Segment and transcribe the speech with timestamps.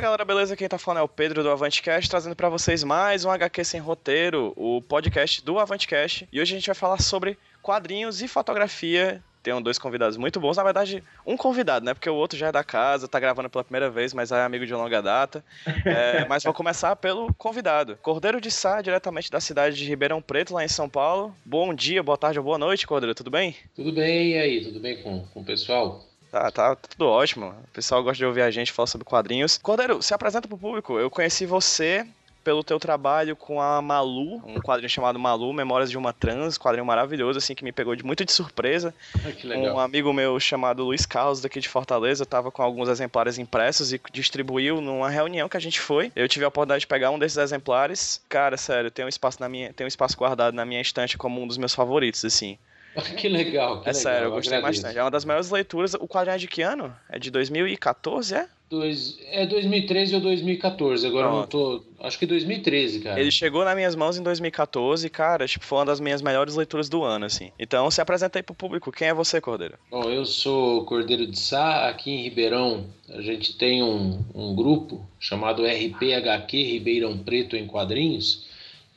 [0.00, 0.56] Fala galera, beleza?
[0.56, 3.80] Quem tá falando é o Pedro do Avantcast, trazendo para vocês mais um HQ sem
[3.82, 6.26] roteiro, o podcast do Avantcast.
[6.32, 9.22] E hoje a gente vai falar sobre quadrinhos e fotografia.
[9.42, 11.92] Tem dois convidados muito bons, na verdade, um convidado, né?
[11.92, 14.64] Porque o outro já é da casa, tá gravando pela primeira vez, mas é amigo
[14.64, 15.44] de longa data.
[15.84, 17.98] É, mas vou começar pelo convidado.
[18.00, 21.36] Cordeiro de Sá, diretamente da cidade de Ribeirão Preto, lá em São Paulo.
[21.44, 23.54] Bom dia, boa tarde ou boa noite, Cordeiro, tudo bem?
[23.76, 24.64] Tudo bem, e aí?
[24.64, 26.09] Tudo bem com, com o pessoal?
[26.30, 27.48] Tá, tá tudo ótimo.
[27.48, 29.58] O pessoal gosta de ouvir a gente falar sobre quadrinhos.
[29.58, 30.98] Cordeiro, se apresenta pro público.
[30.98, 32.06] Eu conheci você
[32.42, 36.86] pelo teu trabalho com a Malu, um quadrinho chamado Malu, Memórias de uma Trans, quadrinho
[36.86, 38.94] maravilhoso, assim, que me pegou de muito de surpresa.
[39.36, 39.74] que legal.
[39.74, 44.00] Um amigo meu chamado Luiz Carlos, daqui de Fortaleza, tava com alguns exemplares impressos e
[44.12, 46.10] distribuiu numa reunião que a gente foi.
[46.16, 48.22] Eu tive a oportunidade de pegar um desses exemplares.
[48.28, 51.42] Cara, sério, tem um espaço na minha, tem um espaço guardado na minha estante como
[51.42, 52.58] um dos meus favoritos, assim.
[53.16, 54.82] Que legal, que É legal, sério, eu gostei agradeço.
[54.82, 54.98] bastante.
[54.98, 55.94] É uma das maiores leituras.
[55.94, 56.94] O quadrinho é de que ano?
[57.08, 58.48] É de 2014, é?
[58.70, 61.82] Dois, é 2013 ou 2014, agora eu não tô.
[61.98, 63.20] Acho que 2013, cara.
[63.20, 66.54] Ele chegou nas minhas mãos em 2014 e, cara, tipo, foi uma das minhas melhores
[66.54, 67.50] leituras do ano, assim.
[67.58, 68.92] Então, se apresenta aí pro público.
[68.92, 69.76] Quem é você, Cordeiro?
[69.90, 72.86] Bom, eu sou Cordeiro de Sá, aqui em Ribeirão.
[73.08, 78.48] A gente tem um, um grupo chamado RPHQ Ribeirão Preto em Quadrinhos.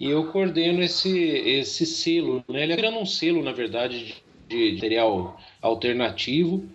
[0.03, 2.63] E eu coordeno esse, esse selo, né?
[2.63, 6.69] Ele é virando um selo, na verdade, de, de material alternativo.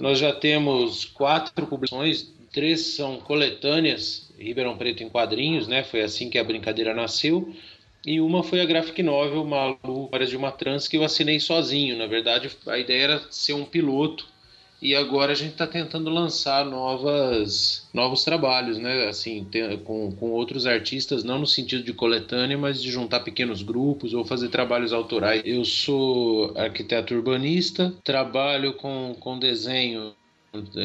[0.00, 5.84] Nós já temos quatro publicações, três são coletâneas, Ribeirão Preto em quadrinhos, né?
[5.84, 7.54] Foi assim que a brincadeira nasceu.
[8.04, 11.96] E uma foi a graphic novel Malu, Memórias de uma Trans, que eu assinei sozinho.
[11.96, 14.26] Na verdade, a ideia era ser um piloto.
[14.82, 19.06] E agora a gente está tentando lançar novas, novos trabalhos, né?
[19.06, 23.62] Assim, tem- com, com outros artistas, não no sentido de coletânea, mas de juntar pequenos
[23.62, 25.40] grupos ou fazer trabalhos autorais.
[25.44, 30.14] Eu sou arquiteto urbanista, trabalho com, com desenho,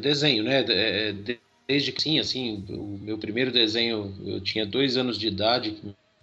[0.01, 0.63] desenho, né?
[0.69, 5.27] É, de- Desde que sim, assim, o meu primeiro desenho eu tinha dois anos de
[5.27, 5.75] idade,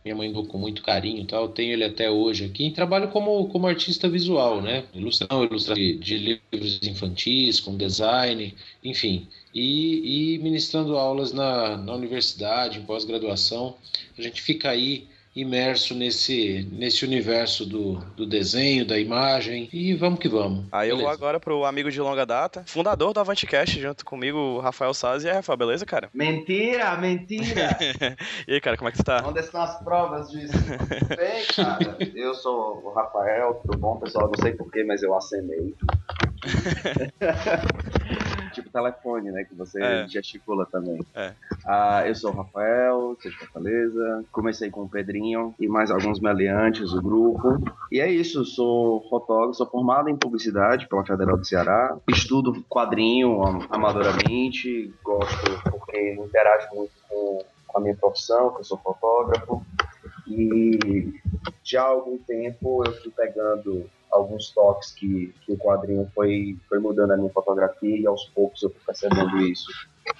[0.04, 2.70] minha mãe deu com muito carinho e tal, tenho ele até hoje aqui.
[2.70, 4.84] Trabalho como, como artista visual, né?
[4.92, 8.54] Ilustração, ilustração de, de livros infantis, com design,
[8.84, 9.26] enfim.
[9.54, 13.76] E, e ministrando aulas na, na universidade, em pós-graduação.
[14.18, 20.20] A gente fica aí imerso nesse, nesse universo do, do desenho, da imagem, e vamos
[20.20, 20.66] que vamos.
[20.70, 21.18] Aí eu vou Beleza.
[21.22, 25.24] agora pro amigo de longa data, fundador do Avantcast, junto comigo, o Rafael Saz.
[25.24, 26.08] E aí, Rafael, beleza, cara?
[26.14, 27.76] Mentira, mentira!
[28.46, 29.24] E aí, cara, como é que você tá?
[29.26, 30.52] Onde estão as provas disso?
[31.16, 34.26] Bem, cara, eu sou o Rafael, tudo bom, pessoal?
[34.26, 35.74] Não sei porquê, mas eu acenei.
[38.54, 39.44] tipo telefone, né?
[39.44, 40.08] Que você É.
[40.08, 41.04] gesticula também.
[41.14, 41.32] É.
[41.66, 44.24] Ah, eu sou o Rafael, sou de Fortaleza.
[44.32, 47.58] Comecei com o Pedrinho e mais alguns meliantes, o grupo.
[47.92, 51.96] E é isso, sou fotógrafo, sou formado em publicidade pela Federal do Ceará.
[52.08, 58.64] Estudo quadrinho am- amadoramente, gosto porque interajo muito com, com a minha profissão, que eu
[58.64, 59.62] sou fotógrafo.
[60.26, 61.12] E
[61.62, 66.78] já há algum tempo eu fui pegando alguns toques que, que o quadrinho foi, foi
[66.78, 69.66] mudando a minha fotografia e aos poucos eu fui percebendo isso.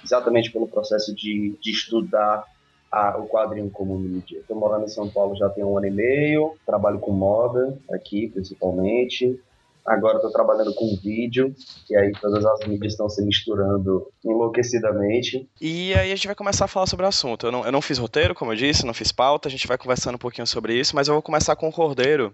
[0.03, 2.43] Exatamente pelo processo de, de estudar
[2.91, 4.39] a- o quadrinho como mídia.
[4.39, 8.27] Estou morando em São Paulo já tem um ano e meio, trabalho com moda aqui
[8.29, 9.39] principalmente.
[9.85, 11.53] Agora estou trabalhando com vídeo,
[11.87, 15.47] e aí todas as mídias estão se misturando enlouquecidamente.
[15.61, 17.45] E aí a gente vai começar a falar sobre o assunto.
[17.45, 19.77] Eu não, eu não fiz roteiro, como eu disse, não fiz pauta, a gente vai
[19.77, 22.33] conversando um pouquinho sobre isso, mas eu vou começar com o Cordeiro,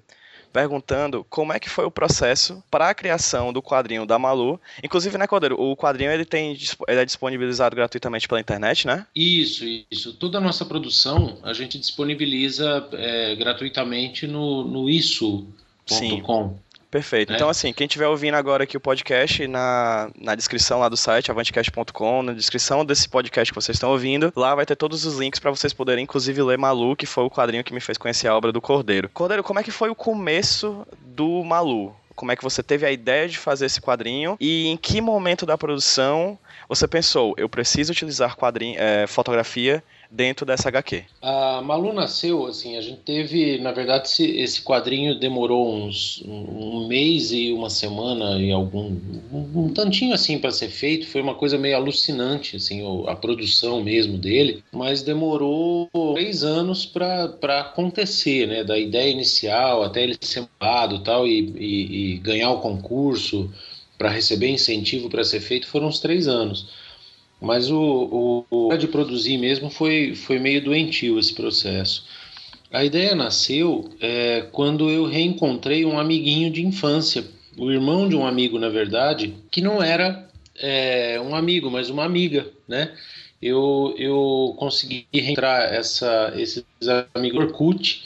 [0.51, 4.59] perguntando como é que foi o processo para a criação do quadrinho da Malu.
[4.83, 6.57] Inclusive, né, Cordeiro, o quadrinho ele, tem,
[6.87, 9.05] ele é disponibilizado gratuitamente pela internet, né?
[9.15, 10.13] Isso, isso.
[10.13, 16.57] Toda a nossa produção a gente disponibiliza é, gratuitamente no, no isso.com.
[16.91, 17.31] Perfeito.
[17.31, 17.35] É.
[17.37, 21.31] Então, assim, quem estiver ouvindo agora aqui o podcast, na, na descrição lá do site,
[21.31, 25.39] avantcast.com, na descrição desse podcast que vocês estão ouvindo, lá vai ter todos os links
[25.39, 28.35] para vocês poderem, inclusive, ler Malu, que foi o quadrinho que me fez conhecer a
[28.35, 29.09] obra do Cordeiro.
[29.13, 31.95] Cordeiro, como é que foi o começo do Malu?
[32.13, 35.45] Como é que você teve a ideia de fazer esse quadrinho e em que momento
[35.45, 41.05] da produção você pensou, eu preciso utilizar quadrinho, é, fotografia dentro dessa HQ?
[41.21, 47.31] A Malu nasceu, assim, a gente teve, na verdade, esse, quadrinho demorou uns um, mês
[47.31, 48.97] e uma semana e algum
[49.31, 54.17] um, tantinho assim para ser feito, foi uma coisa meio alucinante, assim, a produção mesmo
[54.17, 60.99] dele, mas demorou três anos para acontecer, né, da ideia inicial até ele ser mandado
[60.99, 63.49] tal e, e, e ganhar o concurso
[63.97, 66.80] para receber incentivo para ser feito foram uns três anos.
[67.41, 72.05] Mas o, o, o de produzir mesmo foi, foi meio doentio esse processo.
[72.71, 77.25] A ideia nasceu é, quando eu reencontrei um amiguinho de infância,
[77.57, 82.05] o irmão de um amigo, na verdade, que não era é, um amigo, mas uma
[82.05, 82.95] amiga, né?
[83.41, 86.63] Eu, eu consegui reencontrar essa, esses
[87.13, 88.03] amigos Orkut,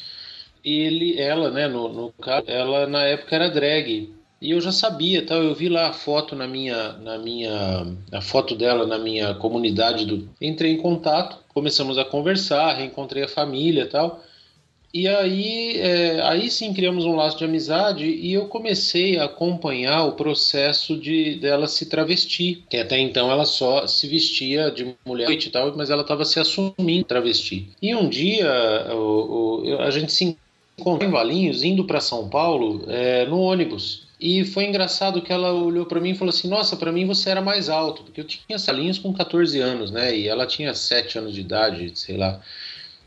[0.64, 4.10] ele, ela, né, no, no caso, ela na época era drag,
[4.46, 5.42] e eu já sabia, tal.
[5.42, 10.06] Eu vi lá a foto na minha, na minha, a foto dela na minha comunidade
[10.06, 10.30] do.
[10.40, 14.24] Entrei em contato, começamos a conversar, reencontrei a família, tal.
[14.94, 20.06] E aí, é, aí sim criamos um laço de amizade e eu comecei a acompanhar
[20.06, 22.64] o processo de dela se travestir.
[22.70, 26.40] Que até então ela só se vestia de mulher e tal, mas ela estava se
[26.40, 27.68] assumindo travesti.
[27.82, 28.48] E um dia
[28.94, 30.38] o, o, a gente se
[30.78, 34.05] encontrou em Valinhos, indo para São Paulo, é, no ônibus.
[34.26, 37.30] E foi engraçado que ela olhou para mim e falou assim: Nossa, para mim você
[37.30, 40.18] era mais alto, porque eu tinha salinhos com 14 anos, né?
[40.18, 42.42] E ela tinha 7 anos de idade, sei lá.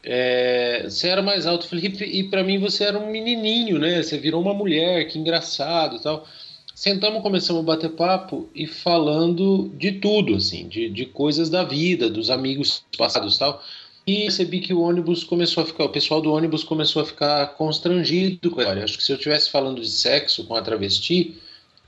[0.05, 1.67] É, você era mais alto.
[1.67, 4.01] Falei: E para mim você era um menininho, né?
[4.01, 6.25] Você virou uma mulher, que engraçado tal.
[6.73, 12.09] Sentamos, começamos a bater papo e falando de tudo, assim, de, de coisas da vida,
[12.09, 13.61] dos amigos passados tal.
[14.09, 17.47] E percebi que o ônibus começou a ficar, o pessoal do ônibus começou a ficar
[17.49, 18.85] constrangido com a história.
[18.85, 21.37] Acho que se eu estivesse falando de sexo com a travesti,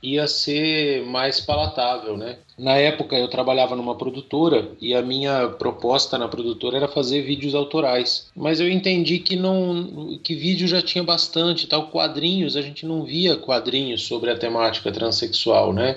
[0.03, 2.37] ia ser mais palatável, né?
[2.59, 7.55] Na época eu trabalhava numa produtora e a minha proposta na produtora era fazer vídeos
[7.55, 8.29] autorais.
[8.37, 13.03] Mas eu entendi que não que vídeo já tinha bastante, tal quadrinhos, a gente não
[13.03, 15.97] via quadrinhos sobre a temática transexual, né?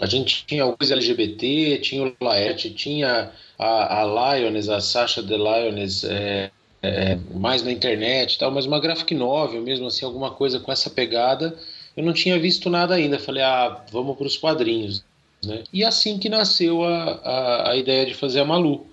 [0.00, 3.30] A gente tinha o LGBT, tinha o Laerte, tinha
[3.62, 6.50] a, a Lioness, a Sasha de Lioness, é,
[6.82, 10.72] é, mais na internet e tal, mas uma graphic novel mesmo, assim, alguma coisa com
[10.72, 11.56] essa pegada,
[11.96, 13.18] eu não tinha visto nada ainda.
[13.18, 15.04] Falei, ah, vamos para os quadrinhos.
[15.44, 15.62] Né?
[15.72, 18.86] E assim que nasceu a, a, a, ideia de fazer a Malu.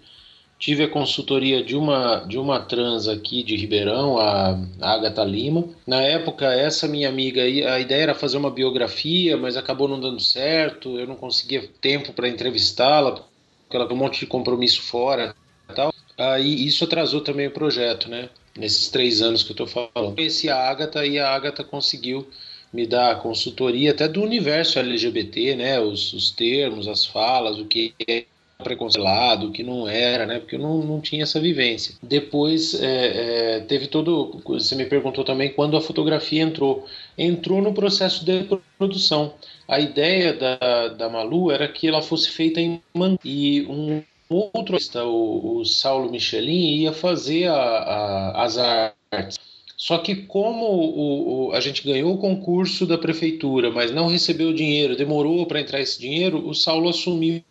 [0.58, 5.64] Tive a consultoria de uma, de uma trans aqui de Ribeirão, a, Agatha Lima.
[5.88, 10.20] Na época, essa minha amiga a ideia era fazer uma biografia, mas acabou não dando
[10.20, 11.00] certo.
[11.00, 13.24] Eu não conseguia tempo para entrevistá-la,
[13.70, 15.36] porque ela tem um monte de compromisso fora
[15.70, 15.94] e tal.
[16.18, 18.30] Aí isso atrasou também o projeto, né?
[18.58, 20.16] Nesses três anos que eu estou falando.
[20.16, 22.28] Conheci a Agatha e a Agatha conseguiu
[22.74, 25.80] me dar consultoria até do universo LGBT, né?
[25.80, 28.26] Os, os termos, as falas, o que é
[28.64, 30.40] preconceito, o que não era, né?
[30.40, 31.94] Porque eu não, não tinha essa vivência.
[32.02, 34.42] Depois é, é, teve todo.
[34.48, 36.88] Você me perguntou também quando a fotografia entrou.
[37.16, 38.48] Entrou no processo de
[38.80, 39.36] produção.
[39.70, 43.20] A ideia da, da Malu era que ela fosse feita em manga.
[43.24, 49.38] E um outro o, o Saulo Michelin ia fazer a, a, as artes.
[49.78, 54.50] Só que como o, o, a gente ganhou o concurso da prefeitura, mas não recebeu
[54.50, 57.44] o dinheiro, demorou para entrar esse dinheiro, o Saulo assumiu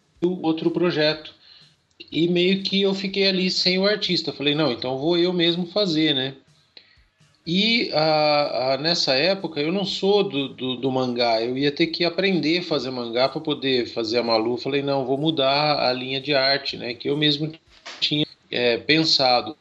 [0.42, 1.32] outro projeto.
[2.10, 4.32] E meio que eu fiquei ali sem o artista.
[4.32, 6.34] Falei, não, então vou eu mesmo fazer, né?
[7.50, 11.86] E a, a, nessa época eu não sou do, do, do, mangá, eu ia ter
[11.86, 14.58] que aprender a fazer mangá para poder fazer a Malu.
[14.58, 16.92] Falei, não, vou mudar a linha de arte, né?
[16.92, 17.50] Que eu mesmo
[18.00, 19.56] tinha é, pensado.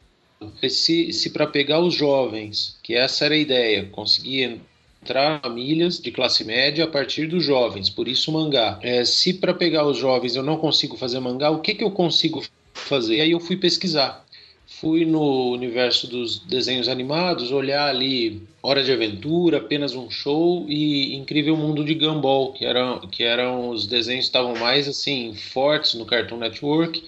[0.68, 4.60] Se, se para pegar os jovens, que essa era a ideia, conseguir
[5.02, 8.78] entrar famílias de classe média a partir dos jovens, por isso mangá.
[8.82, 11.90] É, se para pegar os jovens eu não consigo fazer mangá, o que, que eu
[11.90, 13.16] consigo fazer?
[13.16, 14.27] E aí eu fui pesquisar
[14.68, 21.16] fui no universo dos desenhos animados olhar ali Hora de Aventura, apenas um show e
[21.16, 25.94] Incrível Mundo de Gumball, que eram, que eram os desenhos que estavam mais assim fortes
[25.94, 27.02] no Cartoon Network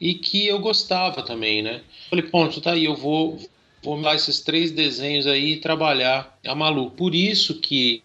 [0.00, 1.80] e que eu gostava também, né?
[2.10, 3.38] Falei, ponto, tá aí, eu vou
[3.82, 6.90] vou dar esses três desenhos aí e trabalhar a Malu.
[6.90, 8.02] Por isso que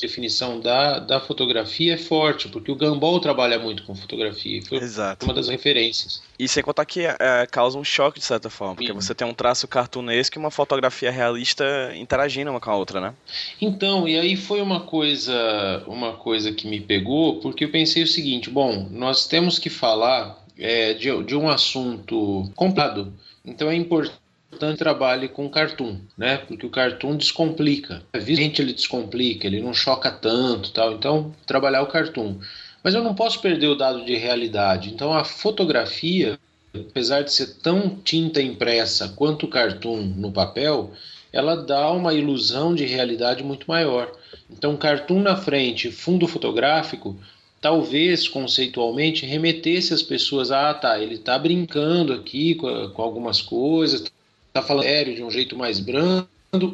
[0.00, 5.24] definição da, da fotografia é forte, porque o Gambol trabalha muito com fotografia, foi Exato.
[5.24, 6.22] uma das referências.
[6.38, 8.94] E sem contar que é, causa um choque de certa forma, porque Sim.
[8.94, 13.14] você tem um traço cartunesco e uma fotografia realista interagindo uma com a outra, né?
[13.60, 18.08] Então, e aí foi uma coisa, uma coisa que me pegou, porque eu pensei o
[18.08, 23.12] seguinte, bom, nós temos que falar é, de, de um assunto complicado,
[23.44, 26.38] então é importante importante trabalhe com cartoon, né?
[26.38, 28.02] Porque o cartoon descomplica.
[28.12, 30.92] Evidentemente ele descomplica, ele não choca tanto, tal.
[30.92, 32.36] Então trabalhar o cartoon.
[32.82, 34.90] Mas eu não posso perder o dado de realidade.
[34.90, 36.38] Então a fotografia,
[36.74, 40.92] apesar de ser tão tinta impressa quanto o cartoon no papel,
[41.32, 44.10] ela dá uma ilusão de realidade muito maior.
[44.50, 47.16] Então cartoon na frente, fundo fotográfico,
[47.60, 53.40] talvez conceitualmente remetesse as pessoas a ah, tá, ele está brincando aqui com, com algumas
[53.42, 54.10] coisas,
[54.50, 56.28] está falando sério de um jeito mais brando,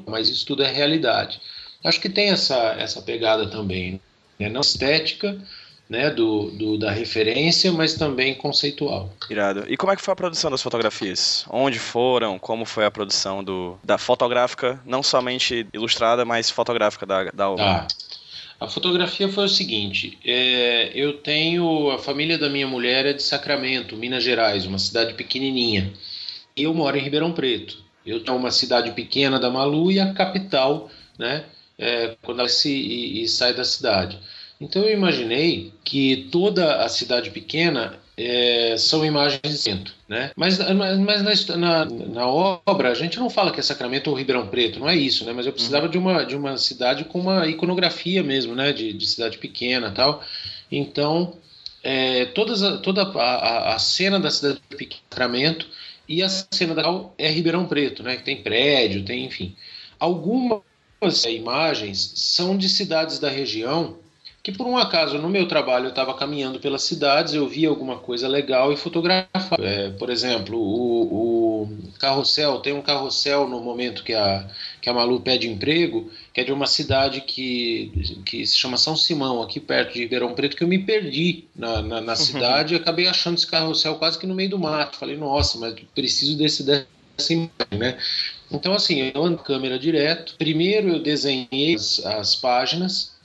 [0.07, 1.41] mas isso tudo é realidade.
[1.85, 4.01] Acho que tem essa, essa pegada também,
[4.39, 4.49] né?
[4.49, 5.39] não estética,
[5.89, 9.13] né, do, do, da referência, mas também conceitual.
[9.31, 9.65] Irado.
[9.69, 11.47] E como é que foi a produção das fotografias?
[11.49, 12.41] Onde foram?
[12.41, 17.65] Como foi a produção do, da fotográfica, não somente ilustrada, mas fotográfica da, da obra?
[17.65, 17.87] Tá.
[18.59, 23.23] A fotografia foi o seguinte: é, eu tenho a família da minha mulher é de
[23.23, 25.93] Sacramento, Minas Gerais, uma cidade pequenininha
[26.57, 27.79] eu moro em Ribeirão Preto.
[28.05, 31.45] Eu tenho uma cidade pequena da Malu e a capital, né?
[31.79, 34.19] É, quando ela se e, e sai da cidade.
[34.61, 40.31] Então eu imaginei que toda a cidade pequena é, são imagens de centro, né?
[40.35, 44.47] Mas, mas na, na, na, obra a gente não fala que é Sacramento ou Ribeirão
[44.47, 45.33] Preto, não é isso, né?
[45.35, 45.91] Mas eu precisava uhum.
[45.91, 48.73] de, uma, de uma cidade com uma iconografia mesmo, né?
[48.73, 50.23] De, de cidade pequena tal.
[50.73, 51.35] Então
[51.83, 55.69] é, todas a, toda a, a, a cena da cidade pequena, Sacramento,
[56.09, 56.83] e a cena da
[57.19, 58.17] é Ribeirão Preto, né?
[58.17, 59.57] Que tem prédio, tem, enfim.
[59.99, 60.63] Algumas
[61.29, 63.99] imagens são de cidades da região
[64.47, 67.97] que por um acaso no meu trabalho eu estava caminhando pelas cidades, eu vi alguma
[67.97, 69.57] coisa legal e fotografava.
[69.61, 74.49] É, por exemplo, o, o, carrossel, tem um carrossel no momento que a,
[74.81, 77.91] que a Malu pede emprego, que é de uma cidade que,
[78.27, 81.81] que se chama São Simão, aqui perto de Ribeirão Preto, que eu me perdi na,
[81.81, 84.99] na, na cidade e acabei achando esse carrossel quase que no meio do mato.
[84.99, 87.99] Falei, nossa, mas preciso desse, dessa imagem, né?
[88.51, 90.35] Então, assim, eu ando câmera direto.
[90.37, 93.17] Primeiro eu desenhei as, as páginas,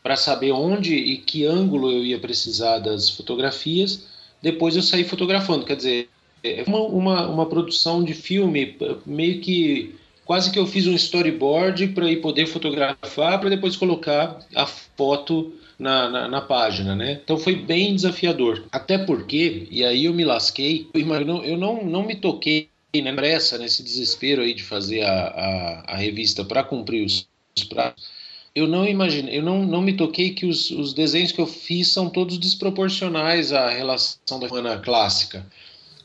[0.00, 4.06] para saber onde e que ângulo eu ia precisar das fotografias.
[4.40, 6.08] Depois eu saí fotografando, quer dizer,
[6.44, 9.98] é uma, uma, uma produção de filme meio que
[10.30, 16.08] quase que eu fiz um storyboard para poder fotografar para depois colocar a foto na,
[16.08, 17.20] na, na, página, né?
[17.24, 18.62] Então foi bem desafiador.
[18.70, 22.68] Até porque, e aí eu me lasquei, eu não, eu não, não me toquei
[23.02, 27.26] na pressa, nesse desespero aí de fazer a, a, a revista para cumprir os,
[27.58, 28.20] os prazos
[28.54, 31.88] eu não imaginei, eu não, não me toquei que os, os desenhos que eu fiz
[31.88, 35.46] são todos desproporcionais à relação da humana clássica.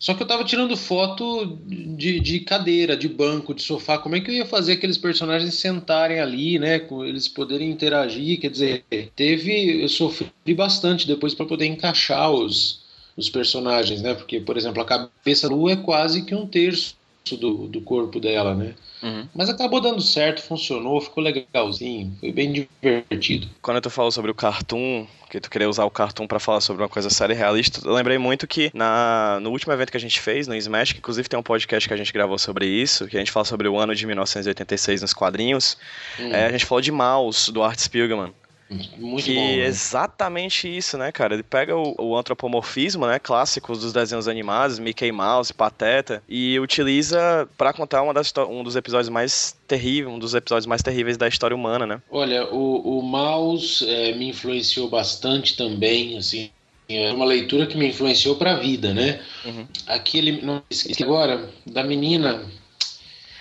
[0.05, 3.97] Só que eu estava tirando foto de, de, cadeira, de banco, de sofá.
[3.97, 6.77] Como é que eu ia fazer aqueles personagens sentarem ali, né?
[6.77, 8.39] Com eles poderem interagir?
[8.39, 8.85] Quer dizer,
[9.15, 9.81] teve.
[9.81, 12.81] Eu sofri bastante depois para poder encaixar os,
[13.17, 14.13] os personagens, né?
[14.13, 16.95] Porque, por exemplo, a cabeça do Lu é quase que um terço
[17.41, 18.75] do, do corpo dela, né?
[19.01, 19.27] Uhum.
[19.33, 23.47] Mas acabou dando certo, funcionou, ficou legalzinho, foi bem divertido.
[23.61, 26.81] Quando tu falou sobre o cartoon, que tu queria usar o cartoon para falar sobre
[26.83, 29.99] uma coisa séria e realista, eu lembrei muito que na, no último evento que a
[29.99, 33.07] gente fez, no Smash, que inclusive tem um podcast que a gente gravou sobre isso,
[33.07, 35.77] que a gente fala sobre o ano de 1986 nos quadrinhos,
[36.19, 36.31] hum.
[36.31, 38.33] é, a gente falou de Mouse, do Art Spiegelman.
[38.69, 39.65] Muito que bom, né?
[39.65, 41.35] exatamente isso, né, cara?
[41.35, 47.47] Ele pega o, o, antropomorfismo, né, clássicos dos desenhos animados, Mickey Mouse, Pateta, e utiliza
[47.57, 51.27] para contar uma das, um dos episódios mais terríveis, um dos episódios mais terríveis da
[51.27, 52.01] história humana, né?
[52.09, 56.49] Olha, o, o Mouse é, me influenciou bastante também, assim,
[56.89, 59.21] é uma leitura que me influenciou para a vida, né?
[59.45, 59.67] Uhum.
[59.87, 62.43] Aquele, não esqueci agora, da menina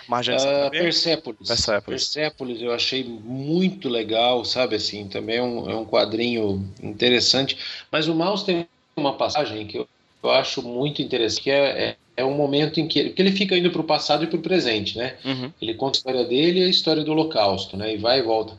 [0.09, 1.49] Margem uh, Persepolis.
[1.49, 1.85] Persepolis.
[1.85, 7.57] Persepolis eu achei muito legal, sabe assim, também é um, é um quadrinho interessante,
[7.91, 9.89] mas o Maus tem uma passagem que eu,
[10.23, 13.57] eu acho muito interessante, que é, é, é um momento em que, que ele fica
[13.57, 15.17] indo para o passado e para o presente, né?
[15.25, 15.53] Uhum.
[15.61, 17.95] Ele conta a história dele e a história do Holocausto, né?
[17.95, 18.55] E vai e volta.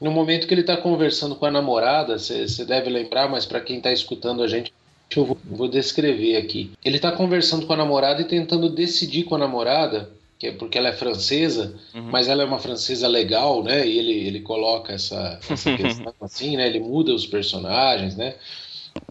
[0.00, 3.78] No momento que ele está conversando com a namorada, você deve lembrar, mas para quem
[3.78, 4.72] está escutando a gente,
[5.14, 6.70] eu vou, vou descrever aqui.
[6.84, 10.76] Ele está conversando com a namorada e tentando decidir com a namorada que é porque
[10.76, 12.02] ela é francesa, uhum.
[12.10, 13.86] mas ela é uma francesa legal, né?
[13.86, 16.66] E ele, ele coloca essa, essa questão assim, né?
[16.66, 18.34] Ele muda os personagens, né?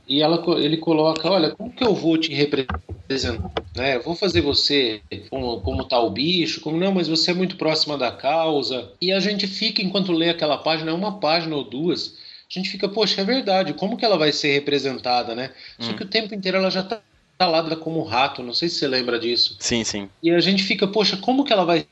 [0.08, 3.51] e ela, ele coloca, olha, como que eu vou te representar?
[3.75, 4.00] Né?
[4.00, 8.12] Vou fazer você como, como tal bicho, como não, mas você é muito próxima da
[8.12, 8.91] causa.
[9.01, 12.17] E a gente fica, enquanto lê aquela página, uma página ou duas,
[12.50, 15.51] a gente fica, poxa, é verdade, como que ela vai ser representada, né?
[15.79, 15.86] Hum.
[15.86, 17.01] Só que o tempo inteiro ela já tá
[17.39, 19.57] lá como rato, não sei se você lembra disso.
[19.59, 20.09] Sim, sim.
[20.23, 21.85] E a gente fica, poxa, como que ela vai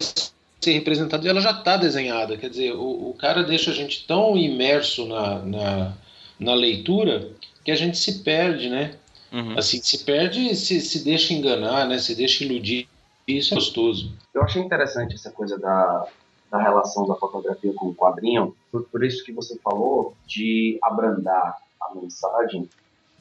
[0.62, 1.26] ser representada?
[1.26, 5.06] E ela já está desenhada, quer dizer, o, o, cara deixa a gente tão imerso
[5.06, 5.94] na, na,
[6.40, 7.32] na leitura
[7.66, 8.96] que a gente se perde, né?
[9.32, 9.58] Uhum.
[9.58, 11.98] Assim, se perde, se, se deixa enganar, né?
[11.98, 12.88] Se deixa iludir.
[13.28, 14.12] Isso é gostoso.
[14.34, 16.08] Eu achei interessante essa coisa da,
[16.52, 21.58] da relação da fotografia com o quadrinho, por, por isso que você falou de abrandar
[21.82, 22.70] a mensagem,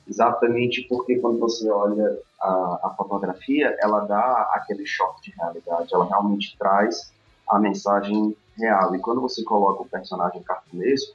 [0.09, 6.07] exatamente porque quando você olha a, a fotografia, ela dá aquele choque de realidade, ela
[6.07, 7.13] realmente traz
[7.49, 8.95] a mensagem real.
[8.95, 11.15] E quando você coloca o personagem cartunesco,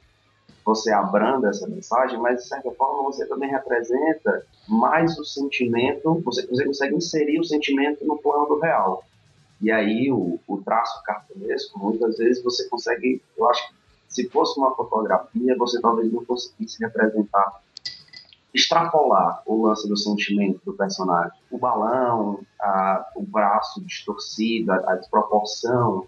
[0.64, 6.46] você abranda essa mensagem, mas de certa forma você também representa mais o sentimento, você,
[6.46, 9.02] você consegue inserir o sentimento no plano do real.
[9.60, 13.74] E aí o, o traço cartunesco, muitas vezes você consegue, eu acho que
[14.08, 17.62] se fosse uma fotografia, você talvez não conseguisse representar,
[18.58, 21.38] extrapolar o lance do sentimento do personagem.
[21.50, 26.06] O balão, a, o braço distorcido, a, a desproporção.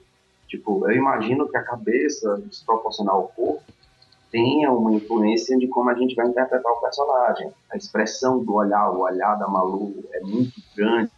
[0.48, 3.62] Tipo, eu imagino que a cabeça desproporcional ao corpo
[4.32, 7.52] tenha uma influência de como a gente vai interpretar o personagem.
[7.70, 11.10] A expressão do olhar, o olhar da Malu é muito grande,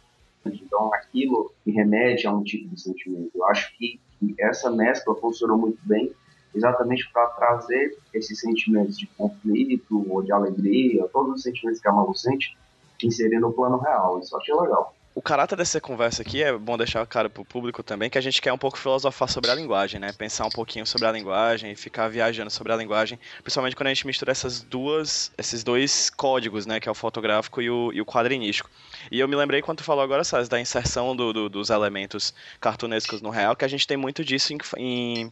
[0.45, 3.31] então aquilo me remete a um tipo de sentimento.
[3.35, 6.11] Eu acho que, que essa mescla funcionou muito bem
[6.53, 11.91] exatamente para trazer esses sentimentos de conflito ou de alegria, todos os sentimentos que a
[11.91, 12.57] Malu sente,
[13.01, 14.19] inserir no plano real.
[14.19, 14.95] Isso eu achei legal.
[15.15, 18.41] O caráter dessa conversa aqui é bom deixar claro pro público também que a gente
[18.41, 20.11] quer um pouco filosofar sobre a linguagem, né?
[20.11, 23.93] Pensar um pouquinho sobre a linguagem e ficar viajando sobre a linguagem, principalmente quando a
[23.93, 26.79] gente mistura essas duas, esses dois códigos, né?
[26.79, 28.67] Que é o fotográfico e o, e o quadrinístico.
[29.11, 32.33] E eu me lembrei quando tu falou agora, Sás, da inserção do, do, dos elementos
[32.59, 35.31] cartunescos no real, que a gente tem muito disso em, em,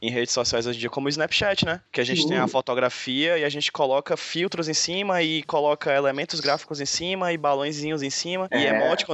[0.00, 1.82] em, redes sociais hoje em dia, como o Snapchat, né?
[1.92, 2.28] Que a gente Sim.
[2.28, 6.86] tem a fotografia e a gente coloca filtros em cima e coloca elementos gráficos em
[6.86, 8.62] cima e balõezinhos em cima é.
[8.62, 8.66] e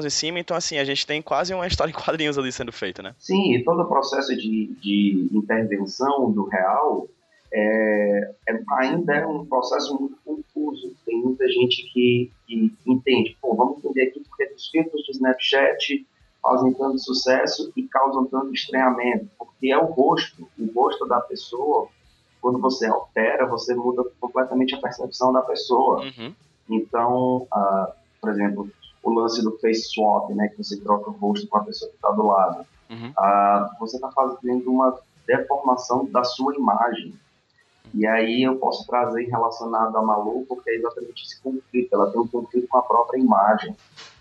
[0.05, 0.38] em cima.
[0.38, 3.15] Então, assim, a gente tem quase uma história em quadrinhos ali sendo feita, né?
[3.19, 7.09] Sim, e todo o processo de, de intervenção do real
[7.53, 10.93] é, é, ainda é um processo muito confuso.
[11.05, 16.07] Tem muita gente que, que entende, pô, vamos entender aqui porque os filtros do Snapchat
[16.43, 21.88] fazem tanto sucesso e causam tanto estranhamento, porque é o rosto, o rosto da pessoa,
[22.41, 26.02] quando você altera, você muda completamente a percepção da pessoa.
[26.04, 26.35] Uhum.
[26.71, 28.71] Então, uh, por exemplo,
[29.06, 31.97] o lance do face swap, né, que você troca o rosto com a pessoa que
[31.97, 33.10] está do lado, uhum.
[33.10, 37.14] uh, você está fazendo uma deformação da sua imagem.
[37.95, 41.95] E aí eu posso trazer relacionado a Malu, porque é exatamente esse conflito.
[41.95, 43.76] Ela tem um conflito com a própria imagem.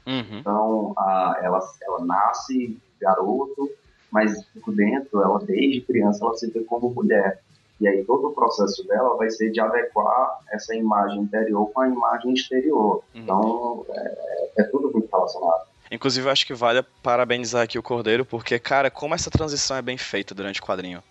[0.06, 0.40] Uhum.
[0.40, 3.70] Então, a, ela, ela nasce garoto,
[4.12, 7.42] mas por dentro, ela desde criança, ela se vê como mulher.
[7.80, 11.88] E aí todo o processo dela vai ser de adequar essa imagem interior com a
[11.88, 13.04] imagem exterior.
[13.14, 13.22] Uhum.
[13.22, 15.66] Então, é, é tudo muito relacionado.
[15.92, 19.82] Inclusive, eu acho que vale parabenizar aqui o Cordeiro, porque, cara, como essa transição é
[19.82, 21.04] bem feita durante o quadrinho.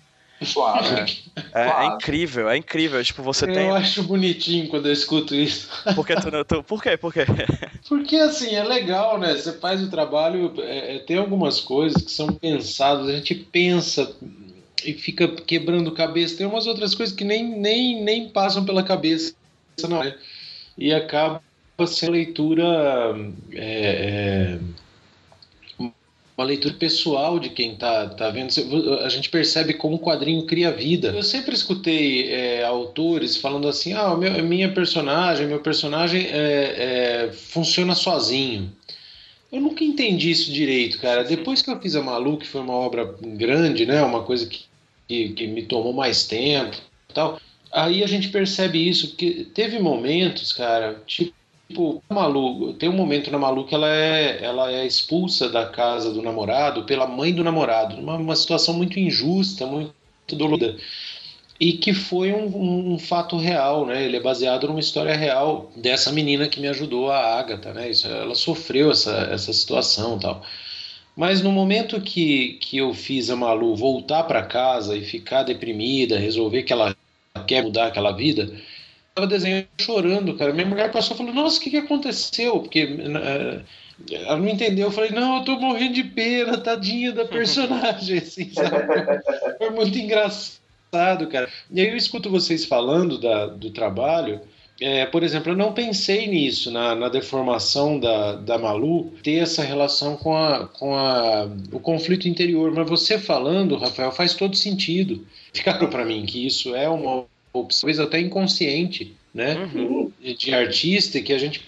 [0.42, 1.22] Suave.
[1.54, 3.02] É, é, é, incrível, é incrível.
[3.02, 3.68] Tipo, você eu tem.
[3.68, 5.68] Eu acho bonitinho quando eu escuto isso.
[5.94, 6.96] Por, que tu, tu, por quê?
[6.96, 7.24] Por quê?
[7.88, 9.34] Porque assim, é legal, né?
[9.34, 14.10] Você faz o trabalho, é, é, tem algumas coisas que são pensadas, a gente pensa
[14.84, 16.36] e fica quebrando cabeça.
[16.36, 19.34] Tem umas outras coisas que nem, nem, nem passam pela cabeça,
[19.88, 20.16] não é?
[20.76, 21.42] E acaba
[21.86, 22.64] sendo leitura.
[23.52, 24.58] É, é
[26.36, 28.52] uma leitura pessoal de quem está tá vendo.
[29.04, 31.08] A gente percebe como o quadrinho cria vida.
[31.08, 37.32] Eu sempre escutei é, autores falando assim: ah, meu, minha personagem, meu personagem é, é,
[37.32, 38.70] funciona sozinho.
[39.52, 41.22] Eu nunca entendi isso direito, cara.
[41.22, 44.02] Depois que eu fiz a Malu, que foi uma obra grande, né?
[44.02, 44.64] Uma coisa que,
[45.08, 46.76] que, que me tomou mais tempo
[47.12, 47.40] tal.
[47.72, 51.34] Aí a gente percebe isso, porque teve momentos, cara, tipo
[51.68, 55.66] Tipo, a Malu, tem um momento na Malu que ela é, ela é expulsa da
[55.66, 59.92] casa do namorado pela mãe do namorado, uma, uma situação muito injusta, muito
[60.32, 60.76] dolorida.
[61.58, 64.04] E que foi um, um, um, fato real, né?
[64.04, 67.90] Ele é baseado numa história real dessa menina que me ajudou, a Agatha, né?
[67.90, 70.42] Isso, ela sofreu essa, essa situação tal.
[71.16, 76.18] Mas no momento que, que eu fiz a Malu voltar para casa e ficar deprimida,
[76.18, 76.94] resolver que ela
[77.46, 78.52] quer mudar aquela vida,
[79.14, 80.52] tava desenhando chorando, cara.
[80.52, 82.60] Minha mulher passou e falou: Nossa, o que, que aconteceu?
[82.60, 83.64] Porque uh,
[84.10, 84.88] ela não entendeu.
[84.88, 88.76] Eu falei: Não, eu tô morrendo de pena, tadinha da personagem, assim, sabe?
[89.58, 91.48] Foi muito engraçado, cara.
[91.70, 94.40] E aí eu escuto vocês falando da, do trabalho.
[94.80, 99.62] É, por exemplo, eu não pensei nisso, na, na, deformação da, da Malu, ter essa
[99.62, 102.72] relação com, a, com a, o conflito interior.
[102.72, 105.24] Mas você falando, Rafael, faz todo sentido.
[105.52, 109.54] Fica claro para mim que isso é uma opção, talvez até inconsciente, né?
[109.54, 110.10] Uhum.
[110.20, 111.62] De artista que a gente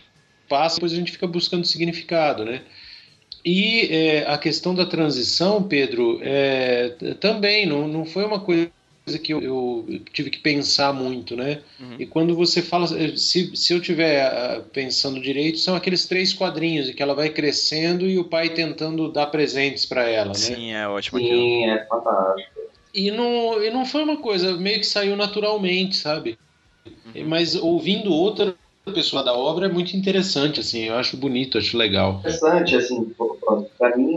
[0.48, 2.62] passa, depois a gente fica buscando significado, né?
[3.44, 6.88] E é, a questão da transição, Pedro, é,
[7.20, 8.68] também não, não foi uma coisa
[9.14, 11.60] que eu, eu, tive que pensar muito, né?
[11.78, 11.96] Uhum.
[11.98, 16.88] E quando você fala, se, se eu estiver uh, pensando direito, são aqueles três quadrinhos
[16.88, 20.34] em que ela vai crescendo e o pai tentando dar presentes para ela, né?
[20.34, 21.20] Sim, é ótimo.
[21.20, 22.50] Sim, é fantástico.
[22.92, 26.36] E não, e não foi uma coisa, meio que saiu naturalmente, sabe?
[26.86, 27.28] Uhum.
[27.28, 28.56] Mas ouvindo outra
[28.92, 32.18] pessoa da obra é muito interessante, assim, eu acho bonito, acho legal.
[32.20, 33.14] Interessante, assim,
[33.78, 34.15] para mim,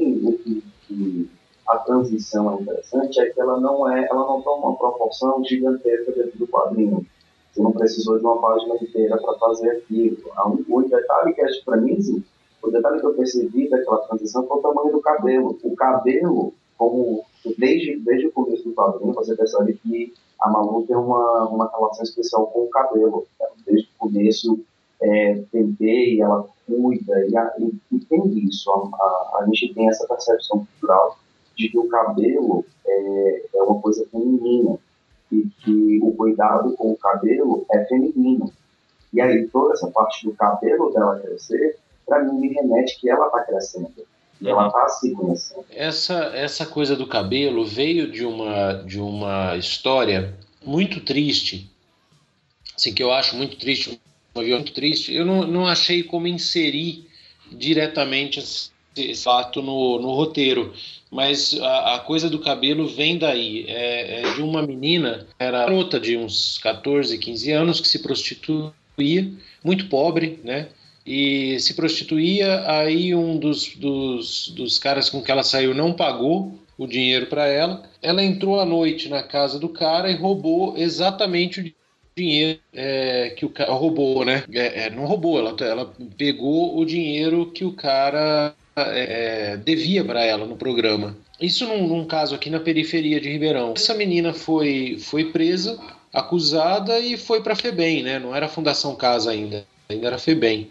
[1.69, 6.11] a transição é interessante é que ela não é, ela não toma uma proporção gigantesca
[6.11, 7.05] dentro do quadrinho.
[7.51, 10.17] Você não precisou de uma página inteira para fazer aquilo.
[10.67, 12.23] O detalhe que acho para mim, assim,
[12.63, 15.59] o detalhe que eu percebi daquela transição foi o tamanho do cabelo.
[15.63, 17.23] O cabelo, como
[17.57, 22.03] desde, desde o começo do quadrinho, você percebe que a Malu tem uma, uma relação
[22.03, 23.27] especial com o cabelo.
[23.63, 24.59] Desde o começo,
[25.01, 28.71] é, penteia, ela cuida, e, a, e, e tem isso.
[28.71, 31.15] A, a, a gente tem essa percepção cultural
[31.59, 34.77] de que o cabelo é, é uma coisa feminina
[35.29, 38.51] e que o cuidado com o cabelo é feminino.
[39.11, 43.25] E aí toda essa parte do cabelo dela crescer, para mim me remete que ela
[43.25, 43.91] está crescendo.
[44.39, 45.65] E ela está se conhecendo.
[45.69, 51.69] Essa, essa coisa do cabelo veio de uma, de uma história muito triste,
[52.73, 54.01] assim, que eu acho muito triste,
[54.33, 55.13] muito triste.
[55.13, 57.05] Eu não, não achei como inserir
[57.51, 58.39] diretamente
[59.15, 60.73] fato no, no roteiro
[61.11, 63.65] mas a, a, coisa do cabelo vem daí.
[63.67, 69.31] É, é, de uma menina, era garota de uns 14, 15 anos, que se prostituía,
[69.63, 70.67] muito pobre, né?
[71.05, 76.59] E se prostituía, aí um dos, dos, dos caras com que ela saiu não pagou
[76.77, 77.83] o dinheiro para ela.
[78.01, 81.73] Ela entrou à noite na casa do cara e roubou exatamente o
[82.15, 84.43] dinheiro é, que o cara roubou, né?
[84.53, 90.23] É, é, não roubou, ela, ela pegou o dinheiro que o cara é, devia para
[90.23, 91.15] ela no programa.
[91.39, 93.73] Isso num, num, caso aqui na periferia de Ribeirão.
[93.75, 95.79] Essa menina foi, foi presa,
[96.13, 98.19] acusada e foi para Febem, né?
[98.19, 100.69] Não era a Fundação Casa ainda, ainda era Febem.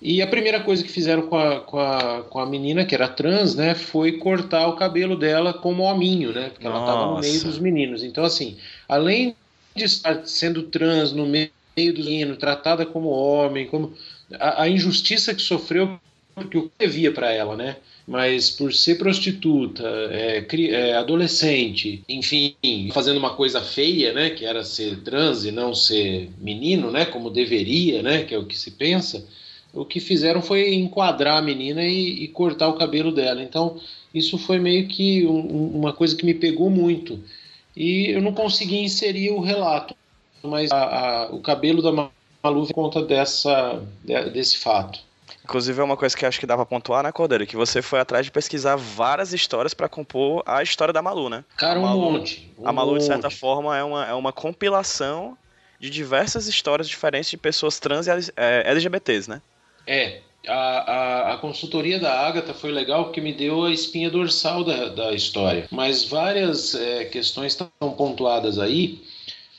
[0.00, 3.08] E a primeira coisa que fizeram com a, com a, com a menina, que era
[3.08, 6.50] trans, né, foi cortar o cabelo dela como hominho, né?
[6.50, 8.02] Porque ela estava no meio dos meninos.
[8.02, 8.56] Então, assim,
[8.88, 9.34] além
[9.74, 13.94] de estar sendo trans no meio dos meninos, tratada como homem, como
[14.38, 15.98] a, a injustiça que sofreu
[16.36, 17.76] porque o que devia para ela, né?
[18.06, 22.54] Mas por ser prostituta, é, é, adolescente, enfim,
[22.92, 24.28] fazendo uma coisa feia, né?
[24.30, 27.06] Que era ser trans e não ser menino, né?
[27.06, 28.22] Como deveria, né?
[28.22, 29.26] Que é o que se pensa.
[29.72, 33.42] O que fizeram foi enquadrar a menina e, e cortar o cabelo dela.
[33.42, 33.80] Então,
[34.12, 37.18] isso foi meio que um, uma coisa que me pegou muito.
[37.74, 39.94] E eu não consegui inserir o relato,
[40.42, 40.84] mas a,
[41.26, 42.10] a, o cabelo da
[42.42, 43.82] Malu conta dessa,
[44.32, 45.05] desse fato.
[45.46, 47.46] Inclusive é uma coisa que acho que dá pra pontuar, né, Cordeiro?
[47.46, 51.44] Que você foi atrás de pesquisar várias histórias para compor a história da Malu, né?
[51.56, 52.52] Cara, um Malu, monte.
[52.58, 53.02] Um a Malu, monte.
[53.02, 55.38] de certa forma, é uma, é uma compilação
[55.78, 59.40] de diversas histórias diferentes de pessoas trans e é, LGBTs, né?
[59.86, 60.18] É.
[60.48, 64.88] A, a, a, consultoria da Agatha foi legal porque me deu a espinha dorsal da,
[64.88, 65.68] da história.
[65.70, 69.00] Mas várias é, questões estão pontuadas aí.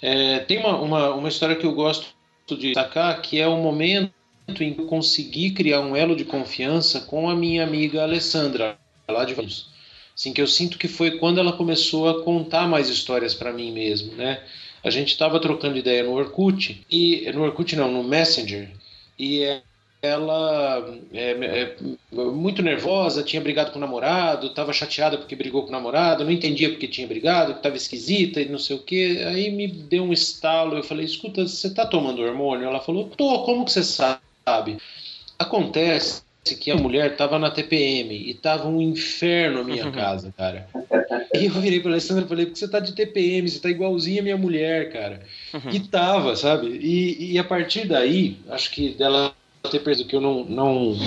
[0.02, 2.08] É, tem uma, uma, uma história que eu gosto
[2.46, 4.17] de destacar que é o momento
[4.60, 9.70] em conseguir criar um elo de confiança com a minha amiga Alessandra, lá de Vamos.
[10.16, 13.72] Assim, que eu sinto que foi quando ela começou a contar mais histórias para mim
[13.72, 14.42] mesmo, né?
[14.84, 18.70] A gente estava trocando ideia no Orkut, e no Orkut não, no Messenger,
[19.20, 19.60] e
[20.02, 21.76] ela é, é,
[22.12, 26.32] muito nervosa, tinha brigado com o namorado, estava chateada porque brigou com o namorado, não
[26.32, 29.24] entendia porque tinha brigado, que estava esquisita e não sei o que.
[29.24, 32.68] Aí me deu um estalo, eu falei, escuta, você está tomando hormônio?
[32.68, 34.27] Ela falou, tô, como que você sabe?
[34.48, 34.78] Sabe?
[35.38, 36.24] Acontece
[36.62, 39.92] que a mulher estava na TPM e tava um inferno a minha uhum.
[39.92, 40.70] casa, cara.
[41.36, 44.22] E eu virei pra Alessandra e falei, porque você tá de TPM, você tá igualzinha
[44.22, 45.20] a minha mulher, cara.
[45.54, 45.72] Uhum.
[45.72, 46.68] E tava, sabe?
[46.68, 49.34] E, e a partir daí, acho que dela
[49.70, 50.98] ter percebido que eu não, não,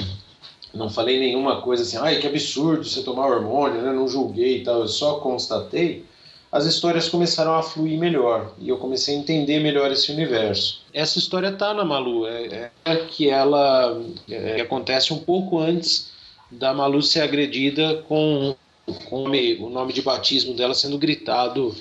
[0.74, 3.90] não falei nenhuma coisa assim, ai, que absurdo você tomar hormônio, né?
[3.90, 6.04] Não julguei e tal, eu só constatei
[6.52, 10.79] as histórias começaram a fluir melhor e eu comecei a entender melhor esse universo.
[10.92, 16.10] Essa história tá na Malu, é, é que ela é, que acontece um pouco antes
[16.50, 18.56] da Malu ser agredida com,
[19.04, 21.74] com o nome de batismo dela sendo gritado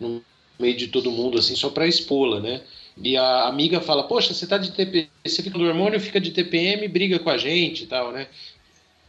[0.00, 0.22] no
[0.58, 2.62] meio de todo mundo assim só para expô-la, né?
[2.96, 6.30] E a amiga fala, poxa, você tá de TPM, você fica no hormônio, fica de
[6.30, 8.26] TPM, briga com a gente e tal, né?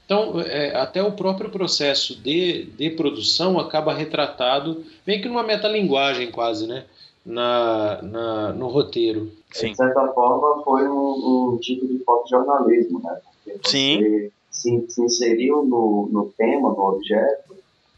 [0.05, 6.31] Então, é, até o próprio processo de, de produção acaba retratado meio que numa metalinguagem
[6.31, 6.85] quase, né?
[7.27, 9.29] Na, na, no roteiro.
[9.51, 9.71] Sim.
[9.71, 13.19] De certa forma, foi um, um tipo de fotojornalismo, né?
[13.43, 14.31] Porque Sim.
[14.49, 17.47] Se, se inseriu no, no tema, no objeto,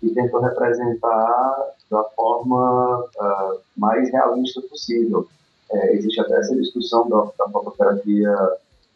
[0.02, 5.28] e tentou representar da forma uh, mais realista possível.
[5.72, 8.36] É, existe até essa discussão da, da fotografia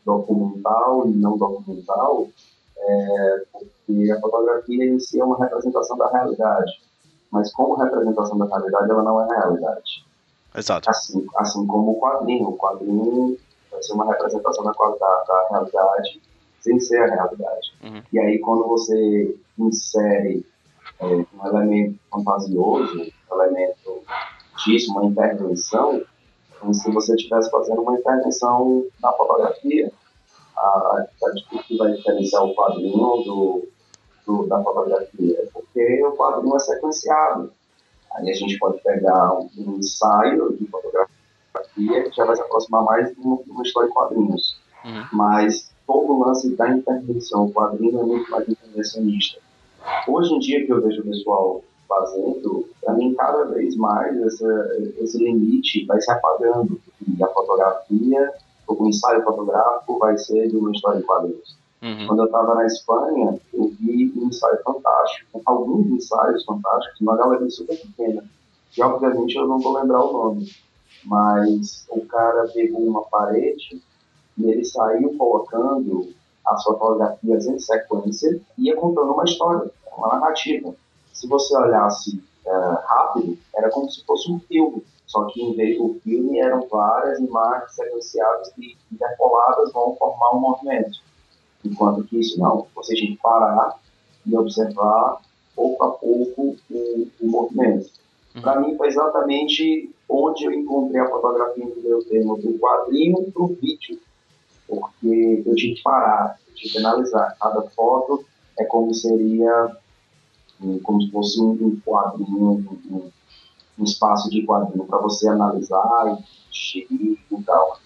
[0.05, 2.27] documental e não documental,
[2.77, 6.81] é, porque a fotografia em si é uma representação da realidade,
[7.31, 10.02] mas como representação da realidade, ela não é a realidade.
[10.55, 10.89] Exato.
[10.89, 12.49] Assim, assim como o quadrinho.
[12.49, 13.37] O quadrinho
[13.71, 16.21] vai ser uma representação da, da, da realidade
[16.61, 17.73] sem ser a realidade.
[17.83, 18.01] Uhum.
[18.11, 20.45] E aí, quando você insere
[20.99, 24.03] é, um elemento fantasioso, um elemento
[24.63, 26.01] disso, uma intervenção,
[26.59, 29.91] como se você estivesse fazendo uma intervenção na fotografia
[30.55, 33.67] a, a que vai diferenciar o quadrinho do,
[34.25, 37.51] do, da fotografia, porque o quadrinho é sequenciado.
[38.15, 41.09] Aí a gente pode pegar um, um ensaio de fotografia
[42.09, 44.57] que já vai se aproximar mais de uma, história de quadrinhos.
[44.85, 45.05] Uhum.
[45.13, 49.39] Mas todo o lance da intervenção, o quadrinho é muito mais intervencionista.
[50.07, 54.45] Hoje em dia que eu vejo o pessoal fazendo, para mim cada vez mais esse,
[54.99, 56.79] esse limite vai se apagando.
[57.07, 58.33] E a fotografia
[58.67, 61.57] o ensaio fotográfico vai ser de uma história de quadrinhos.
[61.83, 62.07] Uhum.
[62.07, 67.49] Quando eu estava na Espanha, eu vi um ensaio fantástico, alguns ensaios fantásticos, uma galeria
[67.49, 68.23] super pequena,
[68.71, 70.49] que obviamente eu não vou lembrar o nome,
[71.03, 73.81] mas o cara pegou uma parede
[74.37, 76.13] e ele saiu colocando
[76.45, 80.73] as fotografias em sequência e ia contando uma história, uma narrativa.
[81.11, 84.83] Se você olhasse uh, rápido, era como se fosse um filme.
[85.05, 90.39] Só que em vez do filme eram várias imagens sequenciadas que interpoladas vão formar um
[90.39, 90.99] movimento.
[91.65, 93.79] Enquanto que isso não, você tem que parar
[94.25, 95.21] e observar
[95.55, 97.89] pouco a pouco o, o movimento.
[98.35, 98.41] Uhum.
[98.41, 103.43] Para mim foi exatamente onde eu encontrei a fotografia que deu termo do quadrinho para
[103.43, 103.99] o vídeo,
[104.67, 107.35] porque eu tinha que parar, eu tinha que analisar.
[107.39, 108.25] Cada foto
[108.57, 109.77] é como seria,
[110.83, 113.11] como se fosse um quadrinho, um,
[113.79, 116.19] um espaço de quadrinho para você analisar
[116.63, 117.79] e e tal.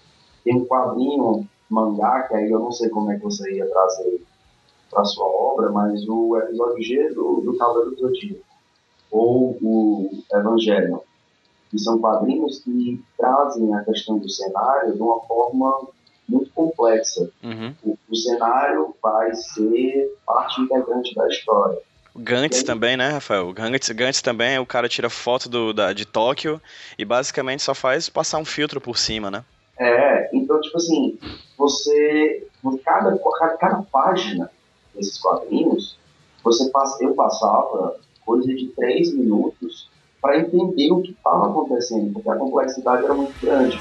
[0.44, 4.22] Tem um quadrinho, mangá, que aí eu não sei como é que você ia trazer
[4.90, 8.40] para sua obra, mas o episódio G do, do Cavaleiro do Zodíaco,
[9.10, 11.02] ou o Evangelho,
[11.70, 15.88] que são quadrinhos que trazem a questão do cenário de uma forma
[16.28, 17.30] muito complexa.
[17.42, 17.74] Uhum.
[17.82, 21.78] O, o cenário vai ser parte integrante da história.
[22.16, 23.52] Gantz também, né, Rafael?
[23.52, 26.60] Gantz, Gantz também, o cara tira foto do, da, de Tóquio
[26.98, 29.44] e basicamente só faz passar um filtro por cima, né?
[29.78, 31.16] É, então, tipo assim,
[31.58, 32.46] você,
[32.84, 33.18] cada,
[33.58, 34.50] cada página
[34.94, 35.98] desses quadrinhos,
[36.42, 39.90] você passa, eu passava coisa de três minutos
[40.22, 43.78] para entender o que estava acontecendo, porque a complexidade era muito grande.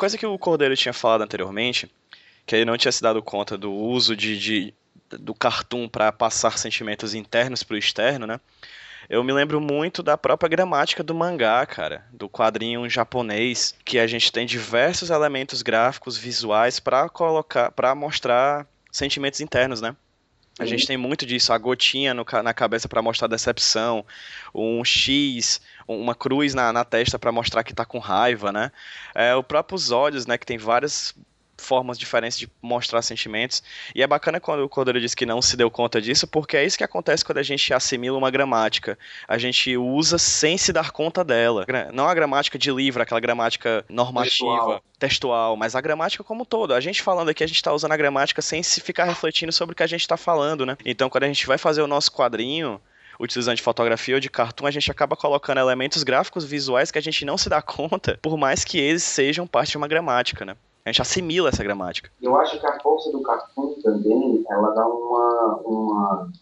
[0.00, 1.90] Coisa que o Cordeiro tinha falado anteriormente,
[2.46, 4.74] que ele não tinha se dado conta do uso de, de
[5.10, 8.40] do cartoon para passar sentimentos internos para o externo, né?
[9.10, 14.06] Eu me lembro muito da própria gramática do mangá, cara, do quadrinho japonês, que a
[14.06, 19.94] gente tem diversos elementos gráficos, visuais para colocar, para mostrar sentimentos internos, né?
[20.58, 24.04] A gente tem muito disso, a gotinha no, na cabeça para mostrar decepção,
[24.54, 25.60] um X,
[25.96, 28.70] uma cruz na, na testa para mostrar que tá com raiva, né?
[29.14, 31.14] É, o próprio os olhos, né, que tem várias
[31.60, 33.62] formas diferentes de mostrar sentimentos.
[33.94, 36.64] E é bacana quando o Cordeiro diz que não se deu conta disso, porque é
[36.64, 38.98] isso que acontece quando a gente assimila uma gramática.
[39.28, 41.66] A gente usa sem se dar conta dela.
[41.92, 46.46] Não a gramática de livro, aquela gramática normativa, textual, textual mas a gramática como um
[46.46, 46.72] todo.
[46.72, 49.74] A gente falando aqui, a gente está usando a gramática sem se ficar refletindo sobre
[49.74, 50.76] o que a gente está falando, né?
[50.84, 52.80] Então, quando a gente vai fazer o nosso quadrinho,
[53.20, 57.02] utilizando de fotografia ou de cartoon, a gente acaba colocando elementos gráficos visuais que a
[57.02, 60.56] gente não se dá conta, por mais que eles sejam parte de uma gramática, né?
[60.84, 62.10] A gente assimila essa gramática.
[62.22, 66.32] Eu acho que a força do cartoon também, ela dá uma, uma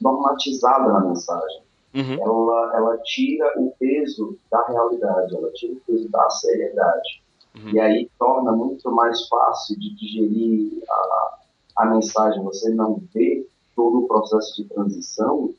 [0.00, 1.62] normatizada na mensagem.
[1.92, 2.22] Uhum.
[2.22, 7.22] Ela, ela tira o peso da realidade, ela tira o peso da seriedade.
[7.56, 7.70] Uhum.
[7.70, 11.38] E aí torna muito mais fácil de digerir a,
[11.78, 12.44] a mensagem.
[12.44, 15.52] Você não vê todo o processo de transição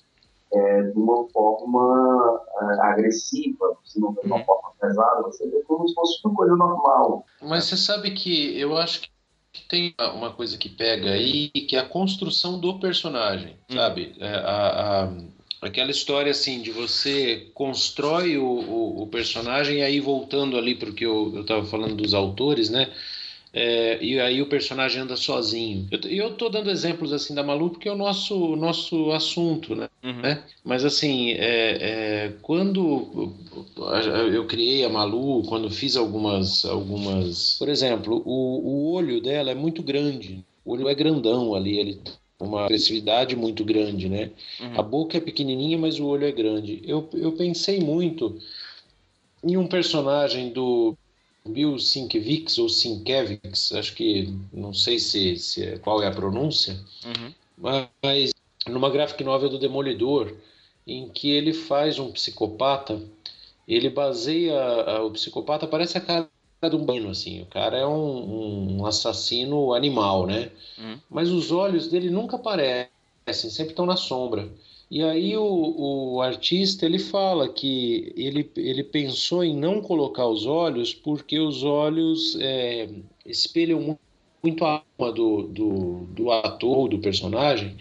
[0.53, 4.43] é, de uma forma é, agressiva, se não de uma uhum.
[4.43, 7.25] forma pesada, você vê como se fosse uma coisa normal.
[7.41, 9.09] Mas você sabe que eu acho que
[9.67, 13.77] tem uma coisa que pega aí, que é a construção do personagem, uhum.
[13.77, 14.15] sabe?
[14.19, 15.11] É, a, a,
[15.61, 20.89] aquela história assim de você constrói o, o, o personagem e aí voltando ali para
[20.89, 22.91] o que eu estava falando dos autores, né?
[23.53, 25.87] É, e aí o personagem anda sozinho.
[25.91, 29.89] E eu, estou dando exemplos assim da Malu porque é o nosso, nosso assunto, né?
[30.03, 30.21] Uhum.
[30.21, 30.43] né?
[30.63, 33.33] Mas assim, é, é, quando
[34.33, 39.55] eu criei a Malu, quando fiz algumas, algumas, por exemplo, o, o olho dela é
[39.55, 40.45] muito grande.
[40.63, 42.01] O olho é grandão ali, ele
[42.39, 44.31] uma agressividade muito grande, né?
[44.59, 44.79] Uhum.
[44.79, 46.81] A boca é pequenininha, mas o olho é grande.
[46.83, 48.39] Eu, eu pensei muito
[49.43, 50.97] em um personagem do
[51.47, 56.79] Bill Sienkiewicz ou Sienkiewicz, acho que não sei se, se é, qual é a pronúncia,
[57.05, 57.33] uhum.
[58.01, 58.31] mas
[58.67, 60.35] numa graphic novel do Demolidor,
[60.85, 63.01] em que ele faz um psicopata,
[63.67, 66.29] ele baseia a, o psicopata parece a cara
[66.61, 70.51] de um banho, assim, o cara é um, um assassino animal, né?
[70.77, 70.99] Uhum.
[71.09, 72.89] Mas os olhos dele nunca aparecem,
[73.49, 74.47] sempre estão na sombra.
[74.91, 80.45] E aí o, o, artista ele fala que ele, ele pensou em não colocar os
[80.45, 82.89] olhos porque os olhos é,
[83.25, 83.97] espelham
[84.43, 87.77] muito a alma do, do, do ator, do personagem,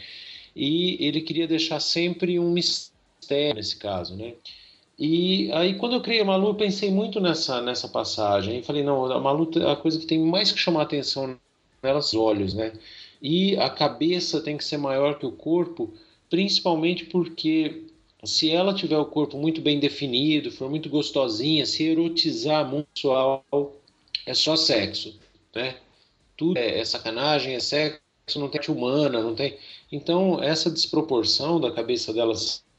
[0.55, 4.35] e ele queria deixar sempre um mistério nesse caso, né?
[4.97, 8.61] E aí quando eu criei a Malu, eu pensei muito nessa, nessa passagem.
[8.61, 11.37] E falei, não, a Malu, a coisa que tem mais que chamar atenção
[11.83, 12.73] nela os olhos, né?
[13.21, 15.93] E a cabeça tem que ser maior que o corpo,
[16.31, 17.85] principalmente porque
[18.25, 23.45] se ela tiver o corpo muito bem definido, for muito gostosinha, se erotizar muito sexual,
[24.25, 25.19] é só sexo,
[25.55, 25.77] né?
[26.37, 28.01] Tudo é, é sacanagem, é sexo,
[28.37, 29.59] não tem humana, não tem.
[29.91, 32.35] Então essa desproporção da cabeça dela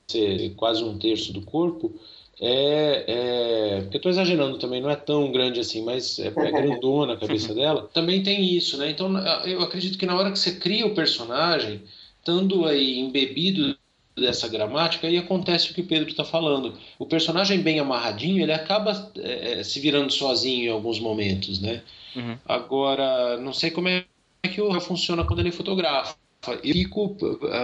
[0.07, 1.93] ser quase um terço do corpo
[2.39, 7.13] é, é eu estou exagerando também, não é tão grande assim, mas é, é grandona
[7.13, 7.89] a cabeça dela.
[7.93, 8.89] Também tem isso, né?
[8.89, 9.11] Então
[9.45, 11.81] eu acredito que na hora que você cria o personagem
[12.21, 13.75] estando aí embebido
[14.15, 16.77] dessa gramática, aí acontece o que o Pedro está falando.
[16.99, 21.81] O personagem bem amarradinho, ele acaba é, é, se virando sozinho em alguns momentos, né?
[22.15, 22.37] Uhum.
[22.45, 24.05] Agora, não sei como é
[24.43, 26.15] que o funciona quando ele fotografa.
[26.63, 27.15] Eu fico,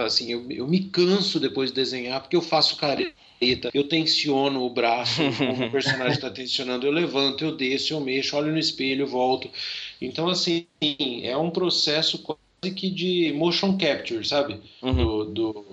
[0.04, 4.70] assim, eu, eu me canso depois de desenhar, porque eu faço careta, eu tensiono o
[4.70, 9.04] braço, como o personagem está tensionando, eu levanto, eu desço, eu mexo, olho no espelho,
[9.04, 9.50] volto.
[10.00, 10.66] Então, assim,
[11.24, 12.22] é um processo
[12.60, 14.60] que de motion capture, sabe?
[14.82, 14.94] Uhum.
[14.94, 15.66] Do, do,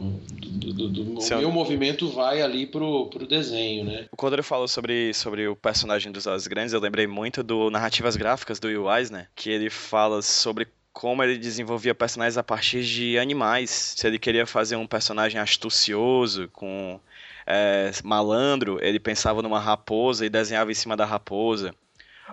[0.74, 4.08] do, do, meu movimento vai ali pro, pro desenho, né?
[4.16, 8.16] Quando ele falou sobre, sobre o personagem dos Olhos Grandes, eu lembrei muito do Narrativas
[8.16, 13.18] Gráficas do Will Eisner, que ele fala sobre como ele desenvolvia personagens a partir de
[13.18, 13.96] animais.
[13.98, 17.00] Se ele queria fazer um personagem astucioso, com
[17.46, 21.74] é, malandro, ele pensava numa raposa e desenhava em cima da raposa.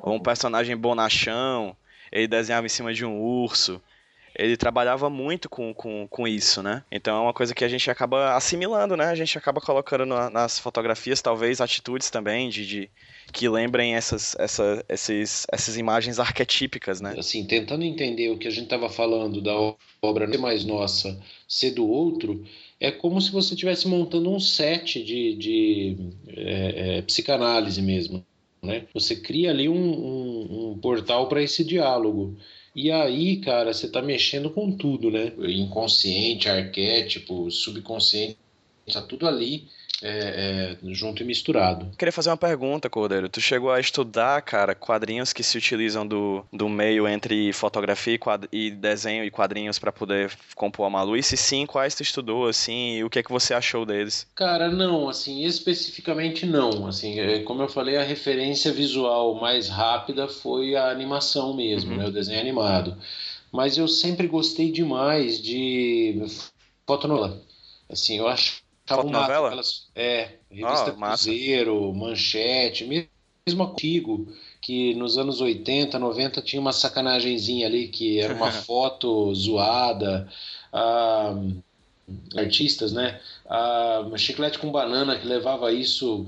[0.03, 1.77] Ou um personagem bonachão,
[2.11, 3.83] ele desenhava em cima de um urso
[4.35, 6.83] ele trabalhava muito com, com, com isso, né?
[6.90, 9.07] Então é uma coisa que a gente acaba assimilando, né?
[9.07, 12.90] A gente acaba colocando na, nas fotografias, talvez, atitudes também de, de
[13.33, 17.14] que lembrem essas, essa, esses, essas imagens arquetípicas, né?
[17.18, 19.55] Assim, tentando entender o que a gente estava falando da
[20.03, 22.45] obra ser mais nossa, ser do outro,
[22.81, 25.97] é como se você estivesse montando um set de, de
[26.29, 28.25] é, é, psicanálise mesmo,
[28.62, 28.87] né?
[28.95, 32.37] Você cria ali um, um, um portal para esse diálogo.
[32.75, 35.33] E aí, cara, você tá mexendo com tudo, né?
[35.39, 38.39] Inconsciente, arquétipo, subconsciente,
[38.93, 39.69] tá tudo ali
[40.03, 41.91] é, é, junto e misturado.
[41.97, 43.29] Queria fazer uma pergunta, Cordeiro.
[43.29, 48.19] Tu chegou a estudar, cara, quadrinhos que se utilizam do, do meio entre fotografia
[48.53, 51.17] e, e desenho e quadrinhos para poder compor a Malu?
[51.17, 54.27] E se sim, quais tu estudou, assim, e o que é que você achou deles?
[54.35, 56.87] Cara, não, assim, especificamente não.
[56.87, 61.99] Assim, é, como eu falei, a referência visual mais rápida foi a animação mesmo, uhum.
[61.99, 62.97] né, o desenho animado.
[63.53, 66.23] Mas eu sempre gostei demais de
[66.87, 67.41] fotonovela.
[67.88, 69.49] Assim, eu acho Foto novela?
[69.49, 74.29] Aquelas, é, revista oh, Cruzeiro, Manchete, mesmo contigo,
[74.61, 80.29] que nos anos 80, 90 tinha uma sacanagemzinha ali, que era uma foto zoada.
[80.73, 81.35] Ah,
[82.37, 83.21] artistas, né?
[83.49, 86.27] A Chiclete com Banana, que levava isso.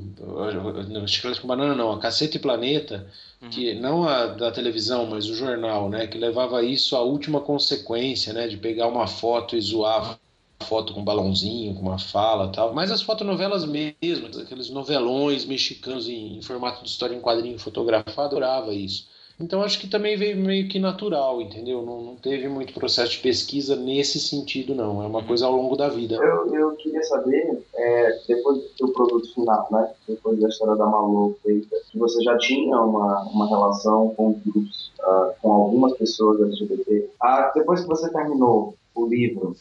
[0.88, 3.06] Não, Chiclete com Banana não, a Cacete e Planeta,
[3.40, 3.50] uhum.
[3.50, 6.06] que não a da televisão, mas o jornal, né?
[6.06, 8.46] Que levava isso à última consequência, né?
[8.46, 10.18] De pegar uma foto e zoar
[10.62, 12.72] foto com balãozinho, com uma fala tal.
[12.72, 18.36] Mas as fotonovelas mesmo, aqueles novelões mexicanos em, em formato de história em quadrinho fotografado,
[18.36, 19.12] adorava isso.
[19.38, 21.84] Então acho que também veio meio que natural, entendeu?
[21.84, 25.02] Não, não, teve muito processo de pesquisa nesse sentido, não.
[25.02, 25.26] É uma uhum.
[25.26, 26.14] coisa ao longo da vida.
[26.14, 29.90] Eu, eu queria saber, é, depois do seu produto final, né?
[30.06, 34.92] Depois da história da Malu feita, que você já tinha uma, uma relação com grupos,
[35.00, 37.10] uh, com algumas pessoas LGBT.
[37.20, 39.56] Ah, depois que você terminou o livro,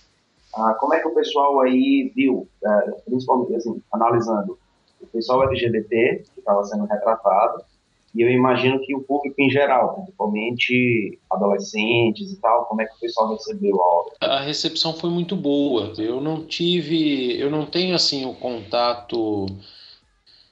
[0.55, 4.57] ah, como é que o pessoal aí viu, é, principalmente assim, analisando
[5.01, 7.63] o pessoal LGBT que estava sendo retratado,
[8.15, 12.95] e eu imagino que o público em geral, principalmente adolescentes e tal, como é que
[12.95, 14.13] o pessoal recebeu a obra?
[14.21, 15.93] A recepção foi muito boa.
[15.97, 19.47] Eu não tive, eu não tenho assim o contato.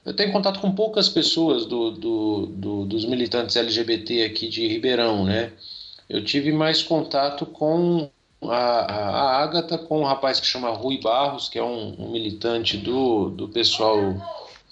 [0.04, 5.24] Eu tenho contato com poucas pessoas do, do, do, dos militantes LGBT aqui de Ribeirão,
[5.24, 5.52] né?
[6.08, 8.10] Eu tive mais contato com
[8.50, 12.76] a, a, Agatha, com um rapaz que chama Rui Barros, que é um, um militante
[12.76, 14.14] do, do pessoal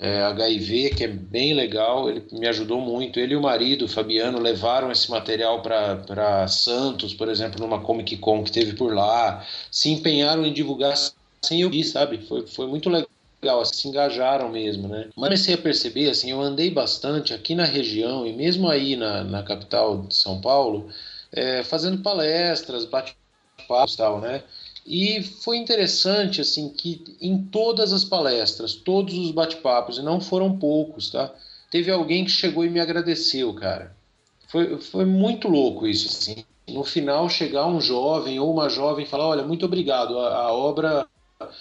[0.00, 3.20] é, HIV, que é bem legal, ele me ajudou muito.
[3.20, 8.42] Ele e o marido, Fabiano, levaram esse material para Santos, por exemplo, numa Comic Con
[8.42, 10.96] que teve por lá, se empenharam em divulgar
[11.42, 12.18] sem eu ir, sabe?
[12.26, 15.10] Foi, foi muito legal, assim, se engajaram mesmo, né?
[15.14, 19.22] Mas comecei a perceber, assim, eu andei bastante aqui na região e mesmo aí na,
[19.22, 20.88] na capital de São Paulo,
[21.30, 22.86] é, fazendo palestras,
[23.60, 24.42] bate-papos e tal, né?
[24.86, 30.58] E foi interessante assim que em todas as palestras, todos os bate-papos, e não foram
[30.58, 31.32] poucos, tá?
[31.70, 33.94] Teve alguém que chegou e me agradeceu, cara.
[34.48, 36.44] Foi, foi muito louco isso, assim.
[36.68, 40.52] No final, chegar um jovem ou uma jovem e falar: Olha, muito obrigado, a, a
[40.52, 41.06] obra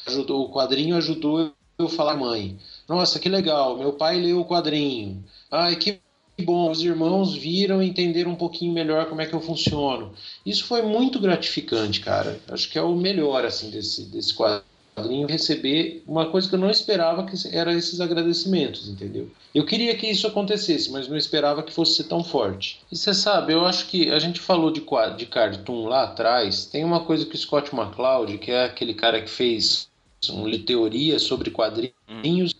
[0.07, 2.57] ajudou, o quadrinho ajudou eu falar mãe.
[2.87, 5.23] Nossa, que legal, meu pai leu o quadrinho.
[5.51, 5.99] Ai, que
[6.41, 10.11] bom, os irmãos viram e entenderam um pouquinho melhor como é que eu funciono.
[10.45, 12.39] Isso foi muito gratificante, cara.
[12.47, 16.69] Acho que é o melhor assim desse, desse quadrinho receber uma coisa que eu não
[16.69, 19.29] esperava que era esses agradecimentos, entendeu?
[19.53, 22.81] Eu queria que isso acontecesse, mas não esperava que fosse ser tão forte.
[22.91, 24.83] E você sabe, eu acho que a gente falou de,
[25.17, 29.21] de cartoon lá atrás, tem uma coisa que o Scott McCloud, que é aquele cara
[29.21, 29.88] que fez
[30.27, 31.93] uma teoria sobre quadrinhos,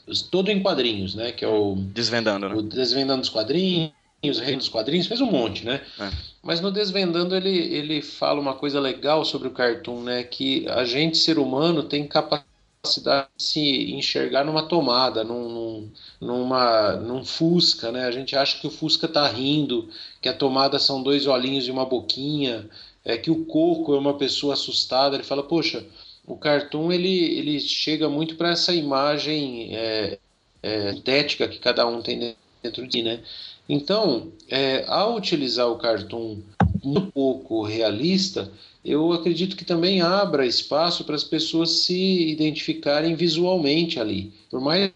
[0.07, 0.14] hum.
[0.32, 1.32] todo em quadrinhos, né?
[1.32, 2.55] Que é o Desvendando, né?
[2.55, 3.91] O Desvendando os quadrinhos,
[4.24, 5.82] o Reino dos Quadrinhos, fez um monte, né?
[5.99, 6.10] É.
[6.43, 10.24] Mas no Desvendando ele, ele fala uma coisa legal sobre o cartoon, né?
[10.24, 15.89] Que a gente, ser humano, tem capacidade de se enxergar numa tomada, num,
[16.20, 18.05] numa, num Fusca, né?
[18.05, 19.89] A gente acha que o Fusca tá rindo,
[20.22, 22.70] que a tomada são dois olhinhos e uma boquinha,
[23.05, 25.16] é que o coco é uma pessoa assustada.
[25.16, 25.86] Ele fala, poxa,
[26.30, 30.19] o cartoon ele, ele chega muito para essa imagem é,
[30.61, 33.19] é, estética que cada um tem dentro de si, né?
[33.67, 36.38] Então, é, ao utilizar o cartoon
[36.84, 38.51] um pouco realista,
[38.86, 44.32] eu acredito que também abra espaço para as pessoas se identificarem visualmente ali.
[44.51, 44.91] Por mais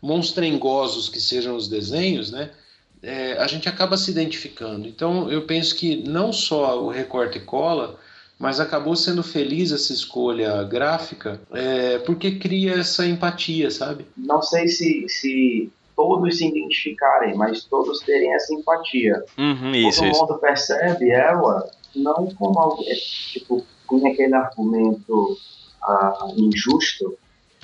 [0.00, 2.50] monstrengosos que sejam os desenhos, né?
[3.02, 4.86] É, a gente acaba se identificando.
[4.86, 7.98] Então, eu penso que não só o recorte e cola,
[8.42, 14.04] mas acabou sendo feliz essa escolha gráfica é, porque cria essa empatia, sabe?
[14.16, 19.24] Não sei se, se todos se identificarem, mas todos terem essa empatia.
[19.38, 20.20] Uhum, isso, Todo isso.
[20.20, 25.36] mundo percebe ela não como algo, é, tipo, com aquele argumento
[25.80, 27.16] ah, injusto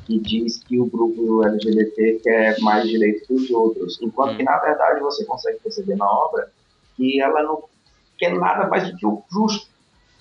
[0.07, 4.45] que diz que o grupo LGBT quer mais direitos que os outros, enquanto que, hum.
[4.45, 6.53] na verdade, você consegue perceber na obra
[6.97, 7.65] que ela não
[8.17, 9.77] quer nada mais do que o justo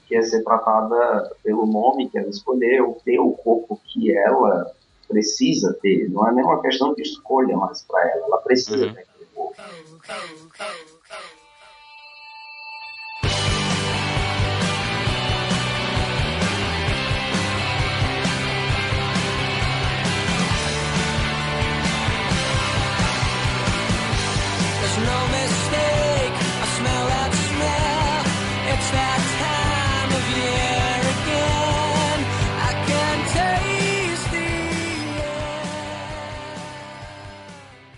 [0.08, 4.72] que é ser tratada pelo nome que ela escolheu, ter o corpo que ela
[5.08, 6.10] precisa ter.
[6.10, 8.94] Não é nem uma questão de escolha mais para ela, ela precisa uhum.
[8.94, 9.62] ter aquele corpo.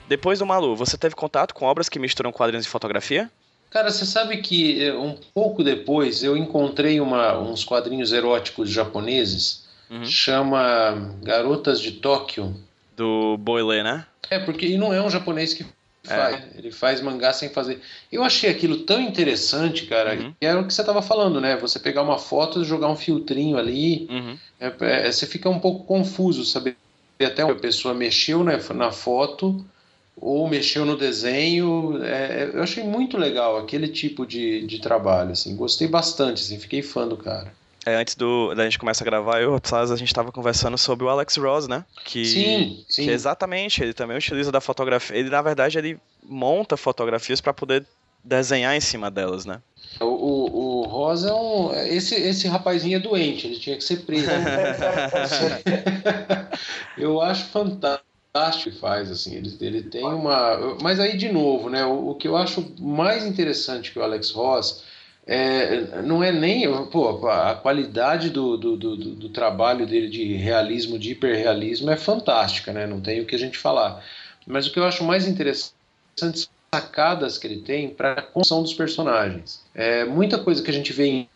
[0.10, 3.30] Depois do Malu, você teve contato com obras que misturam quadrinhos e fotografia?
[3.70, 9.68] Cara, você sabe que eh, um pouco depois eu encontrei uma, uns quadrinhos eróticos japoneses,
[9.88, 10.03] uhum.
[10.03, 12.55] chama Garotas de Tóquio.
[12.97, 14.03] Do Boile, né?
[14.32, 15.64] É, porque e não é um japonês que
[16.03, 16.57] faz, é.
[16.57, 17.80] ele faz mangá sem fazer.
[18.12, 20.34] Eu achei aquilo tão interessante, cara, uhum.
[20.39, 21.55] que era o que você estava falando, né?
[21.57, 24.36] Você pegar uma foto e jogar um filtrinho ali, uhum.
[24.60, 26.76] é, é, você fica um pouco confuso, saber
[27.24, 29.64] até a pessoa mexeu né, na foto
[30.22, 32.03] ou mexeu no desenho.
[32.03, 36.82] É, eu achei muito legal aquele tipo de, de trabalho, assim, gostei bastante, assim, fiquei
[36.82, 37.51] fã do cara.
[37.86, 41.05] É, antes do, da gente começar a gravar, eu e a gente estava conversando sobre
[41.05, 41.86] o Alex Ross, né?
[42.05, 43.05] Que, sim, sim.
[43.05, 45.15] Que exatamente, ele também utiliza da fotografia.
[45.15, 47.86] Ele, na verdade, ele monta fotografias para poder
[48.24, 49.61] desenhar em cima delas, né?
[49.99, 51.74] O, o, o Rosa é um.
[51.74, 54.30] Esse, esse rapazinho é doente, ele tinha que ser preso.
[56.97, 58.09] eu acho fantástico
[58.63, 60.77] que faz, assim, ele, ele tem uma...
[60.82, 64.32] Mas aí, de novo, né, o, o que eu acho mais interessante que o Alex
[64.32, 64.84] Ross
[65.25, 70.97] é, não é nem pô, a qualidade do, do, do, do, trabalho dele de realismo,
[70.97, 72.88] de hiperrealismo é fantástica, né?
[72.88, 74.03] Não tem o que a gente falar.
[74.47, 75.73] Mas o que eu acho mais interessante
[76.15, 76.34] são
[76.73, 79.61] sacadas que ele tem para a construção dos personagens.
[79.75, 81.30] É, muita coisa que a gente vê em,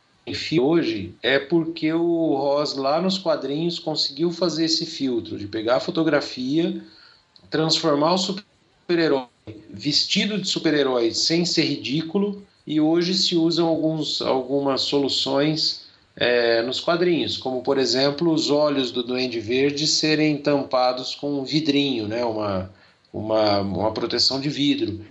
[0.59, 5.79] hoje é porque o Ross lá nos quadrinhos conseguiu fazer esse filtro de pegar a
[5.79, 6.81] fotografia,
[7.49, 9.27] transformar o super-herói
[9.69, 15.83] vestido de super-herói sem ser ridículo e hoje se usam alguns, algumas soluções
[16.15, 21.43] é, nos quadrinhos, como por exemplo os olhos do Duende Verde serem tampados com um
[21.43, 22.71] vidrinho, né, uma,
[23.11, 25.05] uma, uma proteção de vidro.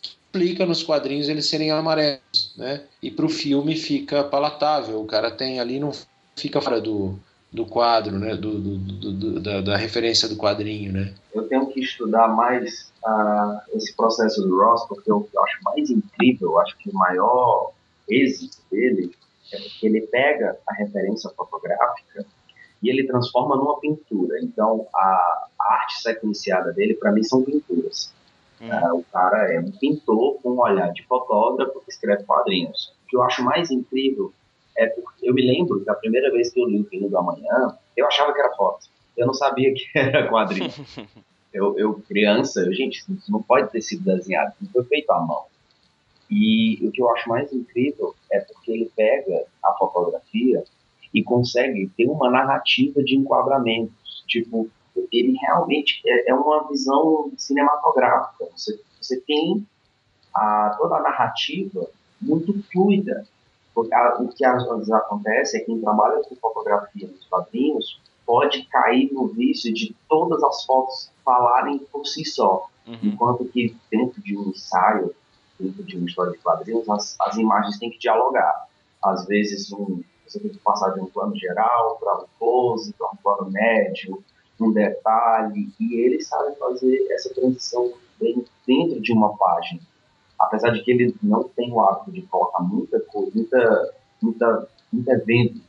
[0.00, 2.82] Que implica nos quadrinhos eles serem amarelos, né?
[3.00, 5.92] E para o filme fica palatável, o cara tem ali, não
[6.36, 7.16] fica fora do,
[7.52, 8.34] do quadro, né?
[8.34, 8.76] Do, do,
[9.12, 11.14] do da, da, referência do quadrinho, né?
[11.32, 16.58] Eu tenho que estudar mais uh, esse processo do Ross, porque eu, acho mais incrível,
[16.58, 17.72] acho que o maior
[18.08, 19.14] êxito dele
[19.52, 22.26] é porque ele pega a referência fotográfica
[22.82, 24.40] e ele transforma numa pintura.
[24.42, 28.12] Então, a, a arte sequenciada dele, para mim, são pinturas.
[28.60, 28.68] Hum.
[28.68, 32.92] Uh, o cara é um pintor com um olhar de fotógrafo que escreve quadrinhos.
[33.04, 34.32] O que eu acho mais incrível
[34.76, 37.18] é porque eu me lembro que a primeira vez que eu li o Filho do
[37.18, 38.86] Amanhã, eu achava que era foto.
[39.16, 40.70] Eu não sabia que era quadrinho.
[41.52, 45.20] eu, eu, criança, eu, gente, isso não pode ter sido desenhado, não foi feito à
[45.20, 45.44] mão.
[46.30, 50.62] E o que eu acho mais incrível é porque ele pega a fotografia
[51.12, 54.24] e consegue ter uma narrativa de enquadramentos.
[54.26, 54.68] Tipo,
[55.12, 58.46] ele realmente é, é uma visão cinematográfica.
[58.56, 59.66] Você, você tem
[60.34, 61.86] a, toda a narrativa
[62.20, 63.26] muito fluida.
[63.92, 68.64] A, o que às vezes acontece é que quem trabalha com fotografia nos quadrinhos pode
[68.64, 72.68] cair no vício de todas as fotos falarem por si só.
[72.86, 72.98] Uhum.
[73.02, 75.14] Enquanto que dentro de um ensaio,
[75.58, 78.66] dentro de uma história de quadrinhos, as, as imagens têm que dialogar.
[79.02, 83.08] Às vezes um, você tem que passar de um plano geral para um close, para
[83.08, 84.22] um plano médio,
[84.60, 89.80] um detalhe, e eles sabem fazer essa transição bem dentro de uma página
[90.38, 95.10] apesar de que ele não tem o hábito de colocar muita coisa, muita, muita, muito
[95.10, 95.60] evento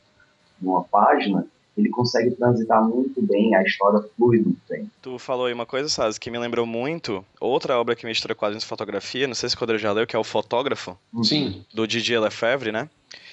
[0.60, 4.90] numa página, ele consegue transitar muito bem, a história flui muito bem.
[5.00, 8.64] Tu falou aí uma coisa, Saz, que me lembrou muito outra obra que mistura quadrinhos
[8.64, 10.96] e fotografia, não sei se o Codre já leu, que é o Fotógrafo.
[11.12, 11.24] Uhum.
[11.24, 11.64] Sim.
[11.72, 12.88] Do Didier Lefebvre, né?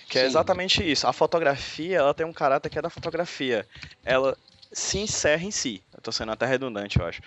[0.08, 0.28] Que é Sim.
[0.28, 1.06] é exatamente isso.
[1.06, 3.68] A fotografia, ela tem um caráter que é da fotografia.
[4.06, 4.38] Ela
[4.72, 5.84] se encerra em si.
[5.94, 7.22] Eu tô sendo até redundante, eu acho.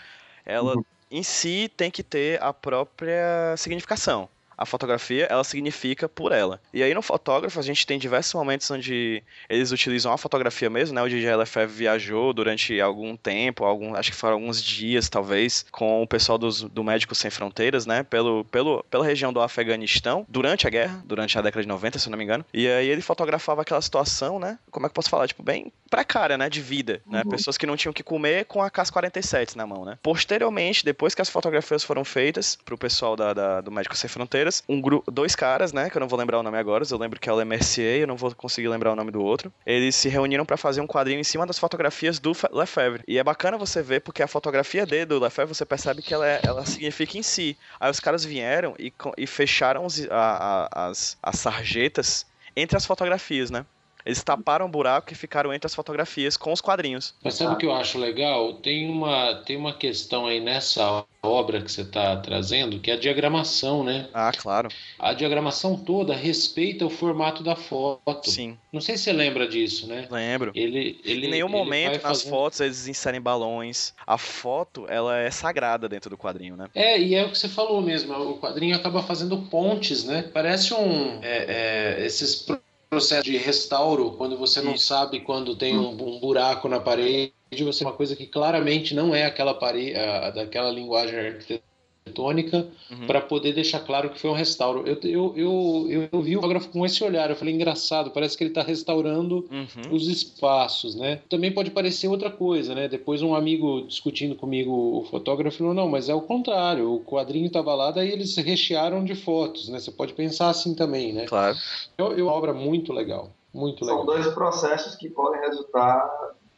[0.45, 4.29] Ela uhum em si tem que ter a própria significação
[4.61, 6.61] a fotografia, ela significa por ela.
[6.73, 10.95] E aí no fotógrafo a gente tem diversos momentos onde eles utilizam a fotografia mesmo,
[10.95, 11.03] né?
[11.03, 16.03] O DJ LFF viajou durante algum tempo, algum, acho que foram alguns dias talvez, com
[16.03, 18.03] o pessoal dos, do Médicos Sem Fronteiras, né?
[18.03, 22.07] Pelo, pelo, pela região do Afeganistão, durante a guerra, durante a década de 90, se
[22.07, 22.45] eu não me engano.
[22.53, 24.59] E aí ele fotografava aquela situação, né?
[24.71, 25.27] Como é que eu posso falar?
[25.27, 26.51] Tipo, bem precária, né?
[26.51, 27.23] De vida, né?
[27.25, 27.31] Uhum.
[27.31, 29.99] Pessoas que não tinham que comer com a KAS-47 na mão, né?
[30.03, 34.50] Posteriormente, depois que as fotografias foram feitas pro pessoal da, da do Médicos Sem Fronteiras,
[34.69, 37.21] um grupo, dois caras, né, que eu não vou lembrar o nome agora, eu lembro
[37.21, 39.53] que é o Le Mercier, eu não vou conseguir lembrar o nome do outro.
[39.65, 43.03] Eles se reuniram para fazer um quadrinho em cima das fotografias do Lefebvre.
[43.07, 46.27] E é bacana você ver porque a fotografia dele do Lefebvre, você percebe que ela,
[46.27, 47.57] é, ela significa em si.
[47.79, 52.27] Aí os caras vieram e, e fecharam as, as sarjetas
[52.57, 53.65] entre as fotografias, né?
[54.05, 57.15] Eles taparam o buraco e ficaram entre as fotografias com os quadrinhos.
[57.23, 58.55] Mas sabe o que eu acho legal?
[58.55, 62.99] Tem uma, tem uma questão aí nessa obra que você está trazendo, que é a
[62.99, 64.09] diagramação, né?
[64.15, 64.69] Ah, claro.
[64.99, 68.31] A diagramação toda respeita o formato da foto.
[68.31, 68.57] Sim.
[68.73, 70.09] Não sei se você lembra disso, né?
[70.11, 70.53] Lembro.
[70.55, 72.31] Ele, ele, em nenhum momento nas fazendo...
[72.31, 73.93] fotos eles inserem balões.
[74.07, 76.69] A foto, ela é sagrada dentro do quadrinho, né?
[76.75, 78.15] É, e é o que você falou mesmo.
[78.15, 80.23] O quadrinho acaba fazendo pontes, né?
[80.33, 81.19] Parece um...
[81.23, 82.47] É, é, esses
[82.91, 84.87] processo de restauro, quando você não Isso.
[84.87, 87.33] sabe quando tem um, um, buraco na parede,
[87.63, 91.70] você uma coisa que claramente não é aquela parede, a, daquela linguagem arquitetônica
[92.15, 93.07] tônica uhum.
[93.07, 94.85] para poder deixar claro que foi um restauro.
[94.87, 98.45] Eu, eu, eu, eu, vi o fotógrafo com esse olhar, eu falei, engraçado, parece que
[98.45, 99.95] ele está restaurando uhum.
[99.95, 101.21] os espaços, né?
[101.29, 102.89] Também pode parecer outra coisa, né?
[102.89, 107.47] Depois um amigo discutindo comigo, o fotógrafo falou, não, mas é o contrário, o quadrinho
[107.47, 109.79] estava lá, daí eles rechearam de fotos, né?
[109.79, 111.27] Você pode pensar assim também, né?
[111.27, 111.57] Claro.
[111.97, 113.31] É uma obra muito legal.
[113.53, 113.99] Muito legal.
[113.99, 116.09] São dois processos que podem resultar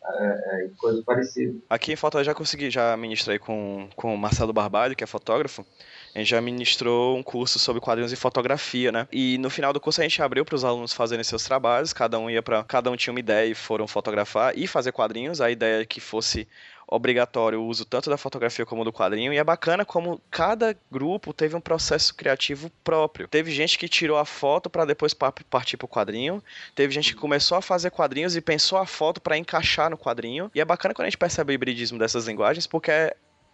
[0.04, 1.58] é, é, coisa parecida.
[1.70, 5.64] Aqui em eu já consegui, já ministrei com, com o Marcelo Barbalho, que é fotógrafo,
[6.14, 9.08] a gente já ministrou um curso sobre quadrinhos e fotografia, né?
[9.10, 12.18] E no final do curso a gente abriu para os alunos fazerem seus trabalhos, cada
[12.18, 15.40] um ia para, cada um tinha uma ideia e foram fotografar e fazer quadrinhos.
[15.40, 16.46] A ideia é que fosse
[16.92, 21.32] obrigatório o uso tanto da fotografia como do quadrinho, e é bacana como cada grupo
[21.32, 23.26] teve um processo criativo próprio.
[23.28, 26.42] Teve gente que tirou a foto para depois partir para o quadrinho,
[26.74, 30.50] teve gente que começou a fazer quadrinhos e pensou a foto para encaixar no quadrinho,
[30.54, 32.90] e é bacana quando a gente percebe o hibridismo dessas linguagens, porque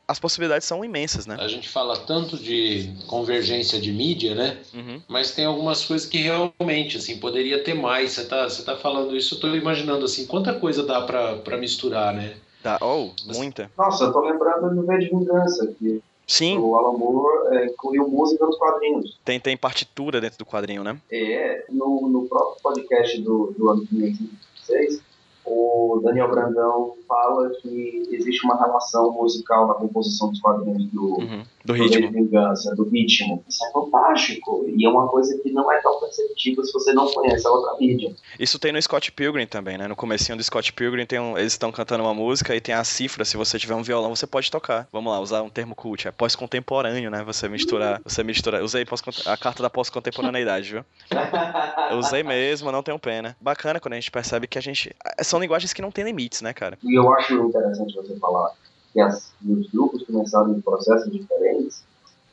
[0.08, 1.36] as possibilidades são imensas, né?
[1.38, 4.56] A gente fala tanto de convergência de mídia, né?
[4.72, 5.02] Uhum.
[5.06, 8.12] Mas tem algumas coisas que realmente, assim, poderia ter mais.
[8.12, 12.14] Você tá, você tá falando isso, eu tô imaginando, assim, quanta coisa dá para misturar,
[12.14, 12.36] né?
[12.68, 13.70] Dá, oh, muita.
[13.78, 16.58] Nossa, eu tô lembrando do V de Vingança, que Sim.
[16.58, 19.18] O Alan Moore é, incluiu música nos quadrinhos.
[19.24, 21.00] Tem, tem partitura dentro do quadrinho, né?
[21.10, 25.00] É, no, no próprio podcast do, do ano 2016,
[25.46, 31.42] o Daniel Brandão fala que existe uma relação musical na composição dos quadrinhos do, uhum,
[31.68, 32.10] do ritmo.
[32.10, 33.44] Vingança, do ritmo.
[33.46, 34.64] Isso é fantástico.
[34.66, 37.76] E é uma coisa que não é tão perceptível se você não conhece a outra
[37.78, 38.10] mídia.
[38.40, 39.86] Isso tem no Scott Pilgrim também, né?
[39.86, 42.82] No comecinho do Scott Pilgrim tem um, eles estão cantando uma música e tem a
[42.82, 43.24] cifra.
[43.24, 44.88] Se você tiver um violão, você pode tocar.
[44.90, 46.08] Vamos lá, usar um termo cult.
[46.08, 47.22] É pós-contemporâneo, né?
[47.24, 48.00] Você misturar.
[48.02, 48.64] Você mistura.
[48.64, 48.86] Usei
[49.26, 50.84] a carta da pós-contemporaneidade, viu?
[51.90, 53.36] Eu usei mesmo, não tenho pena.
[53.40, 54.94] Bacana quando a gente percebe que a gente.
[55.22, 56.78] São linguagens que não têm limites, né, cara?
[56.82, 58.52] E eu acho interessante você falar
[58.98, 61.84] que as, os grupos começaram em processos diferentes,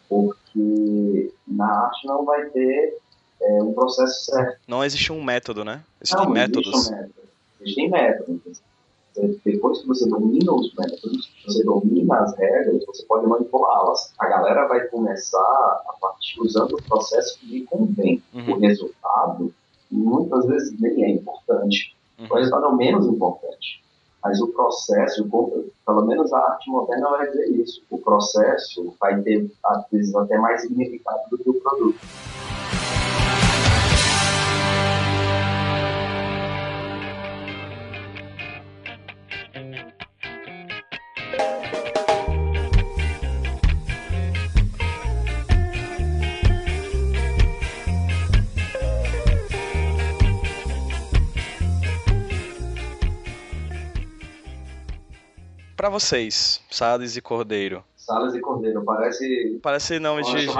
[0.10, 2.98] porque na arte não vai ter
[3.40, 4.60] é, um processo certo.
[4.68, 5.84] Não existe um método, né?
[6.02, 6.74] Existem não, métodos.
[6.74, 7.28] Existe um método.
[7.62, 8.62] Existem métodos.
[9.46, 14.12] Depois que você domina os métodos, você domina as regras, você pode manipulá-las.
[14.18, 18.24] A galera vai começar a partir usando o processo que lhe convém.
[18.34, 18.54] Uhum.
[18.54, 19.54] O resultado,
[19.92, 21.96] muitas vezes, nem é importante.
[22.18, 22.28] Uhum.
[22.30, 23.85] O resultado é o menos importante.
[24.26, 25.24] Mas o processo,
[25.86, 27.84] pelo menos a arte moderna vai dizer isso.
[27.92, 32.00] O processo vai ter, às vezes, até mais significado do que o produto.
[55.86, 57.84] Para vocês, Salles e Cordeiro?
[57.96, 59.60] Salles e Cordeiro, parece.
[59.62, 60.48] Parece nome de.
[60.48, 60.54] Né?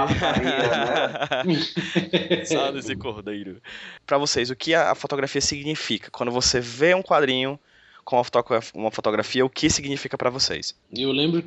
[2.46, 3.60] Salles e Cordeiro.
[4.06, 6.12] Para vocês, o que a fotografia significa?
[6.12, 7.58] Quando você vê um quadrinho
[8.04, 8.22] com
[8.72, 10.78] uma fotografia, o que significa para vocês?
[10.96, 11.42] Eu lembro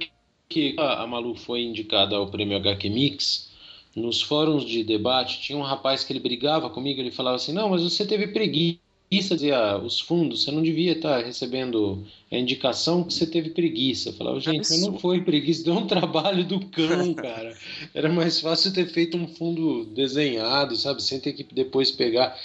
[0.49, 3.47] que a Malu foi indicada ao prêmio HQ Mix.
[3.95, 7.69] Nos fóruns de debate, tinha um rapaz que ele brigava comigo, ele falava assim: Não,
[7.69, 13.03] mas você teve preguiça preguiça ah, os fundos, você não devia estar recebendo a indicação
[13.03, 14.09] que você teve preguiça.
[14.09, 17.57] Eu falava, gente, mas não foi preguiça, deu um trabalho do cão, cara.
[17.93, 22.39] Era mais fácil ter feito um fundo desenhado, sabe, sem ter que depois pegar.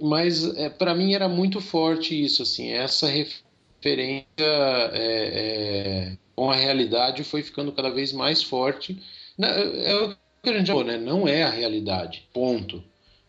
[0.00, 6.56] Mas é, para mim era muito forte isso, assim, essa referência é, é, com a
[6.56, 8.98] realidade foi ficando cada vez mais forte.
[9.38, 10.96] É o que a gente falou, né?
[10.96, 12.82] Não é a realidade, ponto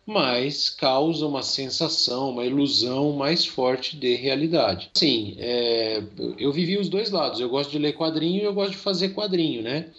[0.05, 4.89] mas causa uma sensação, uma ilusão mais forte de realidade.
[4.95, 6.03] Sim, é,
[6.37, 7.39] eu vivi os dois lados.
[7.39, 9.89] Eu gosto de ler quadrinho e eu gosto de fazer quadrinho, né?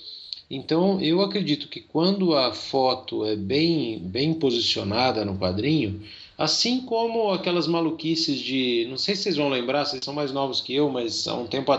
[0.51, 6.03] Então eu acredito que quando a foto é bem, bem posicionada no quadrinho,
[6.37, 10.61] assim como aquelas maluquices de, não sei se vocês vão lembrar, vocês são mais novos
[10.61, 11.73] que eu, mas há um tempo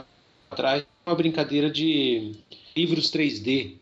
[0.49, 2.31] atrás uma brincadeira de
[2.75, 3.73] livros 3D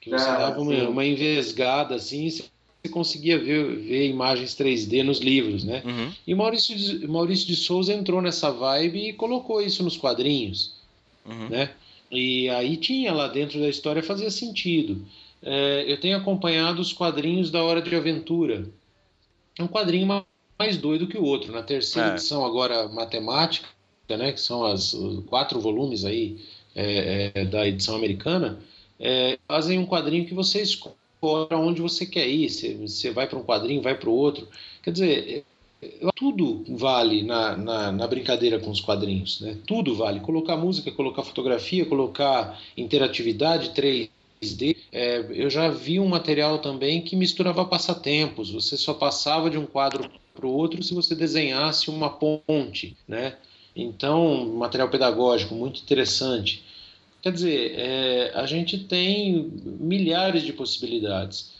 [0.00, 2.44] que você ah, dava uma, uma envesgada assim, você
[2.88, 5.82] conseguia ver, ver imagens 3D nos livros, né?
[5.84, 6.12] Uhum.
[6.26, 10.74] E Maurício de, Maurício de Souza entrou nessa vibe e colocou isso nos quadrinhos,
[11.24, 11.48] uhum.
[11.48, 11.70] né?
[12.10, 15.04] E aí tinha lá dentro da história, fazia sentido.
[15.42, 18.68] É, eu tenho acompanhado os quadrinhos da Hora de Aventura.
[19.58, 20.24] É um quadrinho
[20.58, 21.52] mais doido que o outro.
[21.52, 22.12] Na terceira é.
[22.12, 23.68] edição, agora, matemática,
[24.08, 26.38] né, que são as, os quatro volumes aí
[26.74, 28.60] é, é, da edição americana,
[29.00, 32.48] é, fazem um quadrinho que você escolhe para onde você quer ir.
[32.48, 34.48] Você, você vai para um quadrinho, vai para o outro.
[34.82, 35.44] Quer dizer,
[36.14, 39.56] tudo vale na, na, na, brincadeira com os quadrinhos, né?
[39.66, 40.20] Tudo vale.
[40.20, 44.76] Colocar música, colocar fotografia, colocar interatividade 3D.
[44.92, 48.50] É, eu já vi um material também que misturava passatempos.
[48.50, 53.36] Você só passava de um quadro para o outro se você desenhasse uma ponte, né?
[53.74, 56.64] Então, material pedagógico muito interessante.
[57.26, 61.54] Quer dizer, é, a gente tem milhares de possibilidades.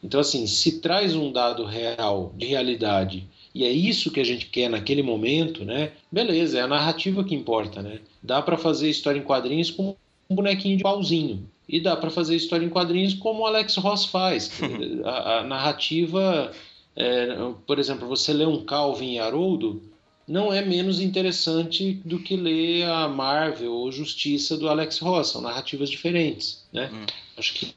[0.00, 4.46] Então, assim, se traz um dado real, de realidade, e é isso que a gente
[4.46, 5.90] quer naquele momento, né?
[6.08, 7.98] Beleza, é a narrativa que importa, né?
[8.22, 9.96] Dá para fazer história em quadrinhos com
[10.30, 11.50] um bonequinho de pauzinho.
[11.68, 14.52] E dá para fazer história em quadrinhos como o Alex Ross faz.
[15.04, 16.52] a, a narrativa,
[16.94, 17.26] é,
[17.66, 19.82] por exemplo, você lê um Calvin e Haroldo,
[20.26, 25.28] não é menos interessante do que ler a Marvel ou Justiça do Alex Ross.
[25.28, 26.90] São narrativas diferentes, né?
[26.92, 27.06] Hum.
[27.36, 27.74] Acho que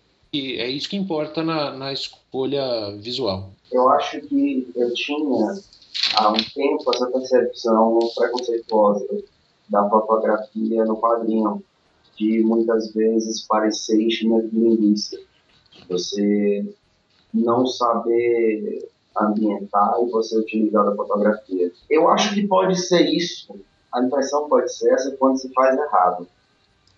[0.59, 3.51] é isso que importa na, na escolha visual.
[3.71, 5.55] Eu acho que eu tinha
[6.15, 9.23] há um tempo essa percepção preconceituosa
[9.69, 11.63] da fotografia no quadrinho,
[12.17, 15.19] de muitas vezes parecer enchimento de linguiça.
[15.89, 16.65] Você
[17.33, 21.72] não saber ambientar e você utilizar a fotografia.
[21.89, 23.55] Eu acho que pode ser isso.
[23.93, 26.28] A impressão pode ser essa quando se faz errado.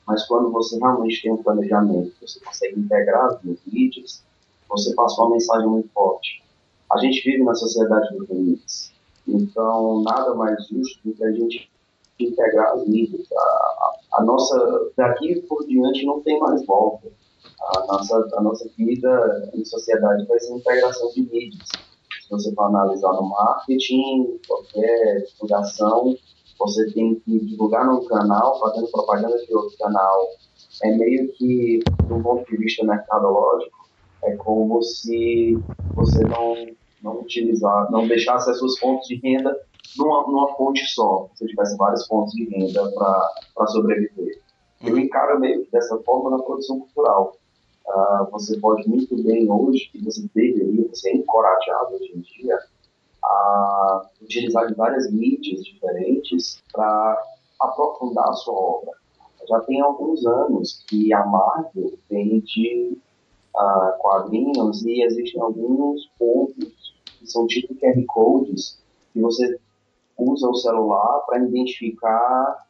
[0.06, 4.24] Mas quando você realmente tem um planejamento, você consegue integrar as mídias,
[4.70, 6.44] você passa uma mensagem muito forte.
[6.92, 8.94] A gente vive na sociedade dos limites.
[9.28, 11.70] Então, nada mais justo do que a gente
[12.18, 13.28] integrar as mídias.
[13.32, 17.10] A, a, a, nossa, daqui por diante não tem mais volta.
[17.60, 21.68] A nossa, a nossa vida em sociedade vai ser integração de mídias.
[22.28, 26.14] Se você for analisar no marketing, qualquer divulgação,
[26.60, 30.28] você tem que divulgar num canal, fazendo propaganda de outro canal.
[30.84, 33.88] É meio que, do ponto de vista mercadológico,
[34.24, 35.58] é como se
[35.96, 36.56] você não,
[37.02, 39.58] não utilizar, não deixasse as suas fontes de renda
[39.98, 44.42] numa, numa fonte só, se tivesse várias fontes de renda para sobreviver.
[44.84, 45.00] Eu uhum.
[45.00, 47.37] encaro meio que dessa forma na produção cultural.
[47.88, 52.60] Uh, você pode muito bem hoje, e você deveria, você é encorajado hoje em dia,
[53.24, 57.24] a utilizar várias mídias diferentes para
[57.60, 58.92] aprofundar a sua obra.
[59.48, 62.98] Já tem alguns anos que a Marvel vende
[63.56, 68.78] uh, quadrinhos e existem alguns pontos que são tipo QR Codes
[69.14, 69.58] que você
[70.18, 72.67] usa o celular para identificar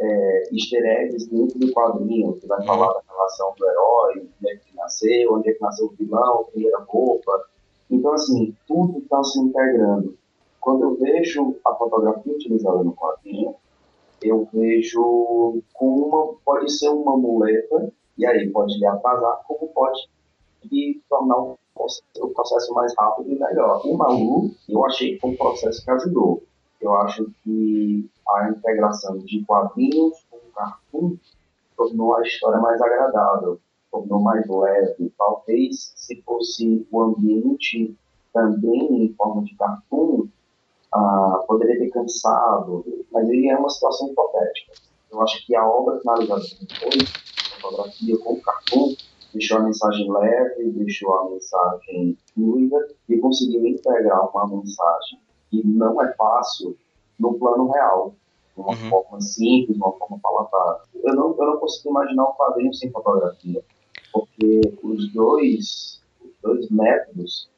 [0.00, 4.56] é, easter eggs dentro do quadrinho, que vai falar da relação do herói, onde é
[4.56, 7.44] que nasceu, onde é que nasceu o vilão, quem era roupa.
[7.90, 10.16] Então, assim, tudo está se integrando.
[10.60, 13.54] Quando eu vejo a fotografia utilizada no quadrinho,
[14.22, 20.08] eu vejo como uma, pode ser uma muleta, e aí pode lhe atrasar, como pode
[20.64, 21.58] lhe tornar o
[22.34, 23.80] processo mais rápido e melhor.
[23.84, 26.42] O Malu, eu achei que foi um processo que ajudou.
[26.80, 31.16] Eu acho que a integração de quadrinhos com cartoon
[31.76, 33.58] tornou a história mais agradável,
[33.90, 35.12] tornou mais leve.
[35.16, 37.96] Talvez se fosse o ambiente
[38.32, 40.28] também em forma de cartoon,
[40.92, 44.72] ah, poderia ter cansado, mas ele é uma situação hipotética.
[45.10, 47.12] Eu acho que a obra finalizada depois,
[47.52, 48.94] a fotografia com o cartoon,
[49.32, 55.20] deixou a mensagem leve, deixou a mensagem fluida e conseguiu integrar uma mensagem
[55.50, 56.76] que não é fácil
[57.20, 58.14] no plano real,
[58.56, 58.90] de uma uhum.
[58.90, 60.82] forma simples, de uma forma palatável.
[61.04, 63.62] Eu não, eu não consigo imaginar um quadrinho sem fotografia,
[64.12, 67.50] porque os dois, os dois métodos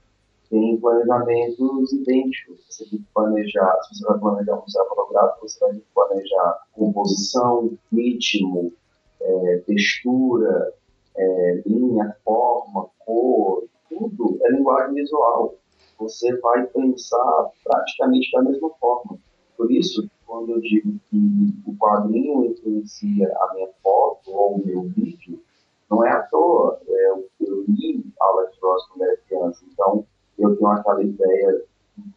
[0.50, 2.60] têm planejamentos idênticos.
[2.68, 7.70] Você tem que planejar, se você vai planejar um ensaio fotográfico, você vai planejar composição,
[7.90, 8.72] ritmo,
[9.20, 10.74] é, textura,
[11.16, 15.54] é, linha, forma, cor, tudo é linguagem visual.
[15.98, 19.18] Você vai pensar praticamente da mesma forma.
[19.62, 24.82] Por isso, quando eu digo que o quadrinho influencia a minha foto ou o meu
[24.88, 25.40] vídeo,
[25.88, 26.80] não é à toa.
[26.84, 30.04] É, eu li Alex Ross quando era criança, então
[30.36, 31.62] eu tenho aquela ideia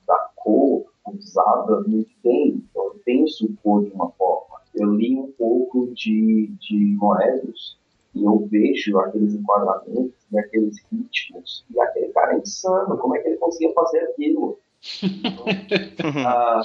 [0.07, 4.59] da cor usada muito bem, então eu penso cor de uma forma.
[4.73, 7.77] Eu li um pouco de, de Moebius
[8.15, 13.19] e eu vejo aqueles enquadramentos e aqueles ritmos, e aquele cara é insano, como é
[13.19, 14.57] que ele conseguia fazer aquilo?
[15.03, 15.45] Então,
[16.25, 16.61] ah,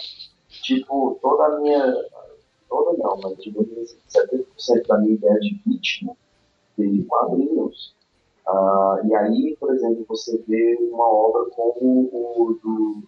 [0.51, 1.95] tipo, toda a minha,
[2.69, 6.17] toda não, mas tipo, 70% da minha ideia de ritmo
[6.79, 7.95] de quadrinhos
[8.51, 13.03] Uh, e aí, por exemplo, você vê uma obra como o do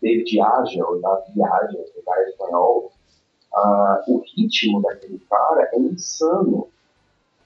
[0.00, 0.40] David
[0.82, 2.90] ou da Viaja, do cara espanhol,
[3.54, 6.68] uh, o ritmo daquele cara é insano.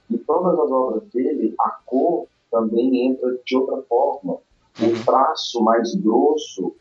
[0.09, 4.37] E todas as obras dele, a cor também entra de outra forma.
[4.79, 6.73] O traço mais grosso,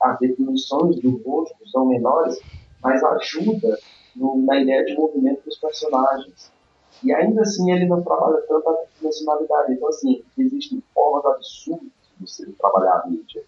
[0.00, 2.40] as definições do rosto são menores,
[2.82, 3.78] mas ajuda
[4.14, 6.50] no, na ideia de movimento dos personagens.
[7.02, 9.72] E ainda assim ele não trabalha tanto a dimensionalidade.
[9.72, 11.88] Então, assim, existem formas absurdas
[12.18, 13.42] de você trabalhar a mídia.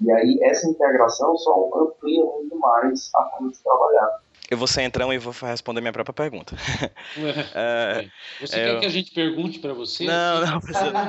[0.00, 4.20] E aí essa integração só amplia muito mais a forma de trabalhar.
[4.50, 6.56] Eu vou ser entrão e vou responder minha própria pergunta.
[7.54, 8.08] É,
[8.40, 8.80] você é, quer eu...
[8.80, 10.04] que a gente pergunte para você?
[10.04, 11.04] Não, não precisa não.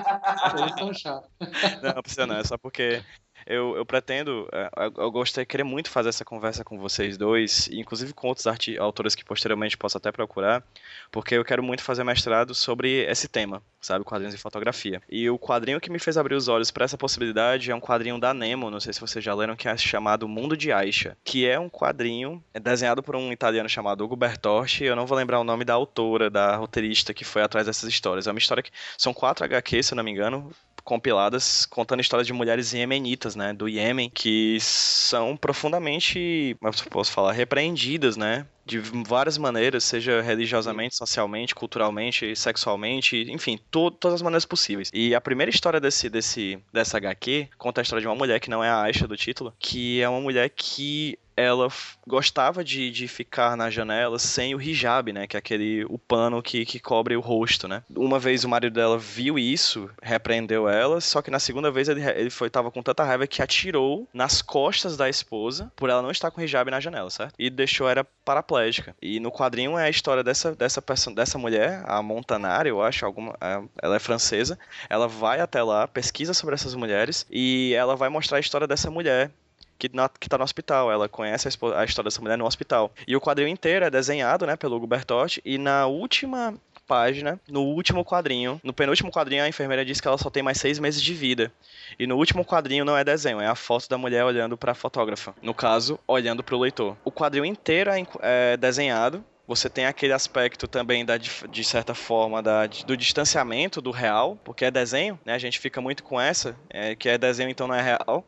[1.82, 2.36] Não, precisa não.
[2.38, 3.02] É só porque
[3.50, 7.68] eu, eu pretendo, é, eu, eu gostaria, querer muito fazer essa conversa com vocês dois,
[7.72, 8.46] inclusive com outros
[8.80, 10.64] autores que posteriormente posso até procurar,
[11.12, 15.02] porque eu quero muito fazer mestrado sobre esse tema, sabe, quadrinhos e fotografia.
[15.10, 18.20] E o quadrinho que me fez abrir os olhos para essa possibilidade é um quadrinho
[18.20, 21.48] da Nemo, não sei se vocês já leram, que é chamado Mundo de Aisha, que
[21.48, 25.44] é um quadrinho desenhado por um italiano chamado Ugo Bertorti, eu não vou lembrar o
[25.44, 28.28] nome da autora, da roteirista que foi atrás dessas histórias.
[28.28, 30.52] É uma história que são quatro HQs, se eu não me engano,
[30.90, 37.32] compiladas contando histórias de mulheres iemenitas, né, do Iêmen, que são profundamente, eu posso falar,
[37.32, 44.46] repreendidas, né, de várias maneiras, seja religiosamente, socialmente, culturalmente, sexualmente, enfim, to todas as maneiras
[44.46, 44.90] possíveis.
[44.92, 48.50] E a primeira história desse, desse, dessa HQ conta a história de uma mulher que
[48.50, 51.68] não é a Aisha do título, que é uma mulher que ela
[52.06, 55.28] gostava de, de ficar na janela sem o hijab, né?
[55.28, 57.84] Que é aquele o pano que, que cobre o rosto, né?
[57.96, 62.02] Uma vez o marido dela viu isso, repreendeu ela, só que na segunda vez ele,
[62.02, 66.12] ele foi tava com tanta raiva que atirou nas costas da esposa por ela não
[66.12, 67.34] estar com hijab na janela, certo?
[67.40, 68.96] E deixou ela paraplégica.
[69.02, 70.84] E no quadrinho é a história dessa dessa
[71.16, 74.60] dessa mulher, a Montanari, eu acho, alguma, é, ela é francesa.
[74.90, 78.90] Ela vai até lá, pesquisa sobre essas mulheres e ela vai mostrar a história dessa
[78.92, 79.32] mulher
[79.80, 80.92] que, na, que tá no hospital.
[80.92, 82.92] Ela conhece a, a, história dessa mulher no hospital.
[83.08, 86.54] E o quadrinho inteiro é desenhado, né, pelo Hugo Bertotti, e na última
[86.86, 90.58] página, no último quadrinho, no penúltimo quadrinho, a enfermeira diz que ela só tem mais
[90.58, 91.52] seis meses de vida.
[92.00, 94.76] E no último quadrinho não é desenho, é a foto da mulher olhando para a
[94.76, 95.36] fotógrafa.
[95.42, 96.98] No caso, olhando para o leitor.
[97.06, 102.40] O quadrinho inteiro é, é desenhado você tem aquele aspecto também da, de certa forma
[102.40, 105.34] da, do distanciamento do real, porque é desenho, né?
[105.34, 108.24] A gente fica muito com essa, é, que é desenho então não é real.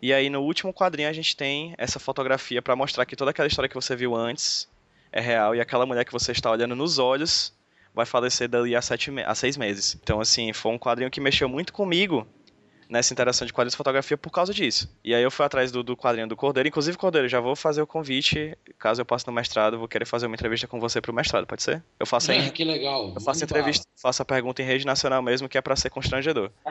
[0.00, 3.48] E aí no último quadrinho a gente tem essa fotografia para mostrar que toda aquela
[3.48, 4.68] história que você viu antes
[5.10, 7.54] é real e aquela mulher que você está olhando nos olhos
[7.94, 9.98] vai falecer dali a, sete, a seis meses.
[10.02, 12.26] Então, assim, foi um quadrinho que mexeu muito comigo
[12.88, 14.88] nessa interação de quadrinhos e fotografia por causa disso.
[15.04, 16.68] E aí eu fui atrás do, do quadrinho do Cordeiro.
[16.68, 20.26] Inclusive, Cordeiro, já vou fazer o convite, caso eu passe no mestrado, vou querer fazer
[20.26, 21.82] uma entrevista com você pro mestrado, pode ser?
[21.98, 23.12] Eu faço ah, que legal.
[23.14, 26.50] Eu faço entrevista, faço a pergunta em rede nacional mesmo, que é para ser constrangedor.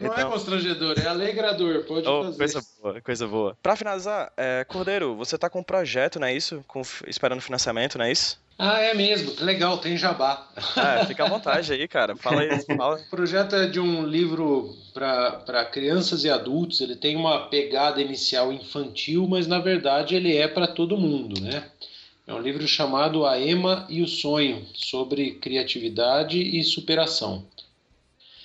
[0.00, 0.28] Não é então...
[0.28, 2.38] é constrangedor, é alegrador, pode oh, fazer.
[2.38, 3.58] Coisa boa, coisa boa.
[3.62, 6.64] Pra finalizar, é, Cordeiro, você tá com um projeto, não é isso?
[6.66, 8.42] Com, esperando financiamento, não é isso?
[8.58, 9.34] Ah, é mesmo.
[9.40, 10.48] Legal, tem jabá.
[10.76, 12.14] É, fica à vontade aí, cara.
[12.16, 12.48] Fala aí.
[12.76, 12.96] Fala.
[12.96, 16.80] O projeto é de um livro para crianças e adultos.
[16.80, 21.68] Ele tem uma pegada inicial infantil, mas na verdade ele é para todo mundo, né?
[22.26, 27.44] É um livro chamado A Ema e o Sonho, sobre criatividade e superação.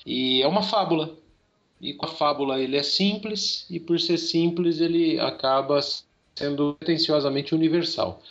[0.06, 1.16] E é uma fábula.
[1.80, 5.80] E com a fábula ele é simples, e por ser simples ele acaba
[6.36, 8.22] sendo pretensiosamente universal.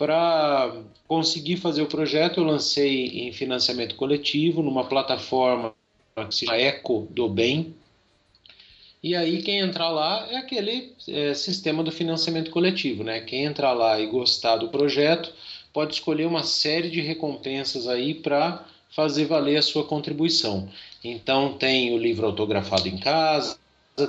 [0.00, 5.74] Para conseguir fazer o projeto, eu lancei em financiamento coletivo numa plataforma
[6.16, 7.74] que se chama Eco do Bem.
[9.02, 13.20] E aí quem entrar lá é aquele é, sistema do financiamento coletivo, né?
[13.20, 15.34] Quem entrar lá e gostar do projeto
[15.70, 20.66] pode escolher uma série de recompensas aí para fazer valer a sua contribuição.
[21.04, 23.58] Então tem o livro autografado em casa,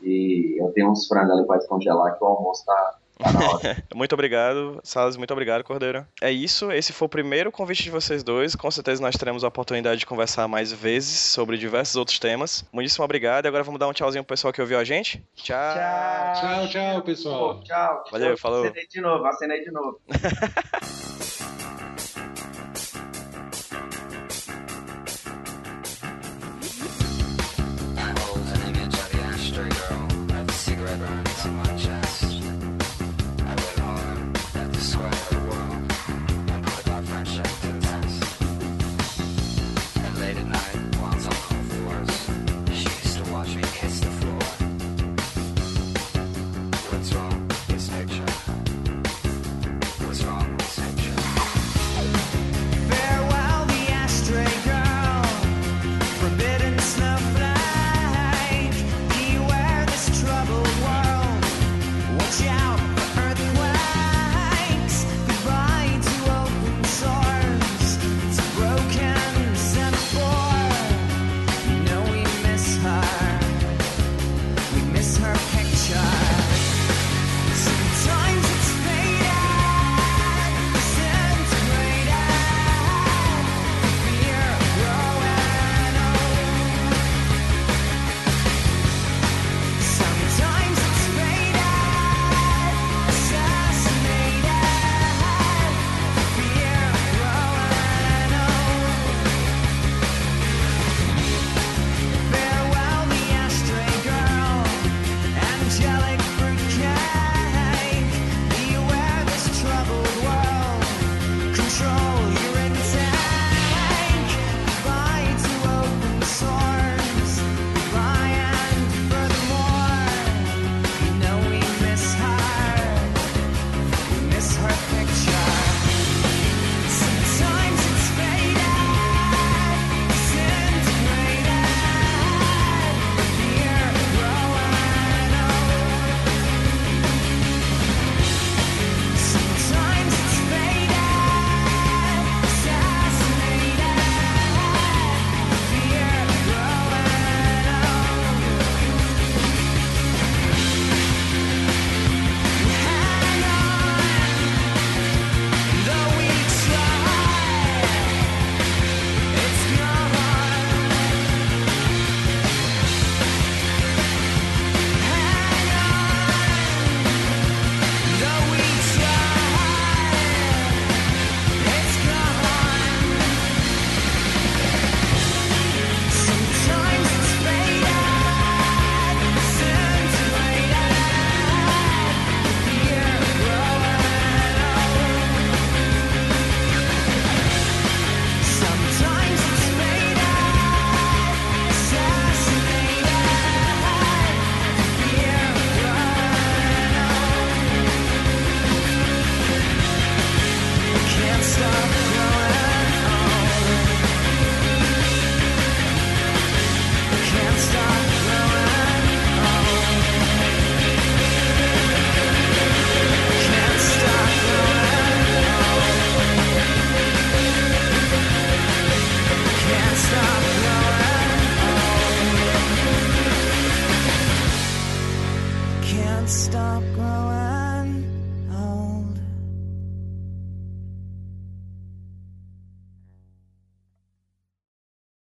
[0.00, 2.98] e eu tenho uns frangos ali para descongelar que o almoço tá
[3.94, 6.06] muito obrigado, Salas, muito obrigado, Cordeiro.
[6.20, 8.54] É isso, esse foi o primeiro convite de vocês dois.
[8.54, 12.64] Com certeza nós teremos a oportunidade de conversar mais vezes sobre diversos outros temas.
[12.72, 13.44] Muitíssimo obrigado.
[13.44, 15.24] E agora vamos dar um tchauzinho pro pessoal que ouviu a gente.
[15.36, 15.74] Tchau.
[15.74, 17.62] Tchau, tchau, pessoal.
[17.62, 18.04] Tchau.
[18.10, 18.64] Valeu, falou.
[18.64, 20.00] Acenei de novo, acenei de novo.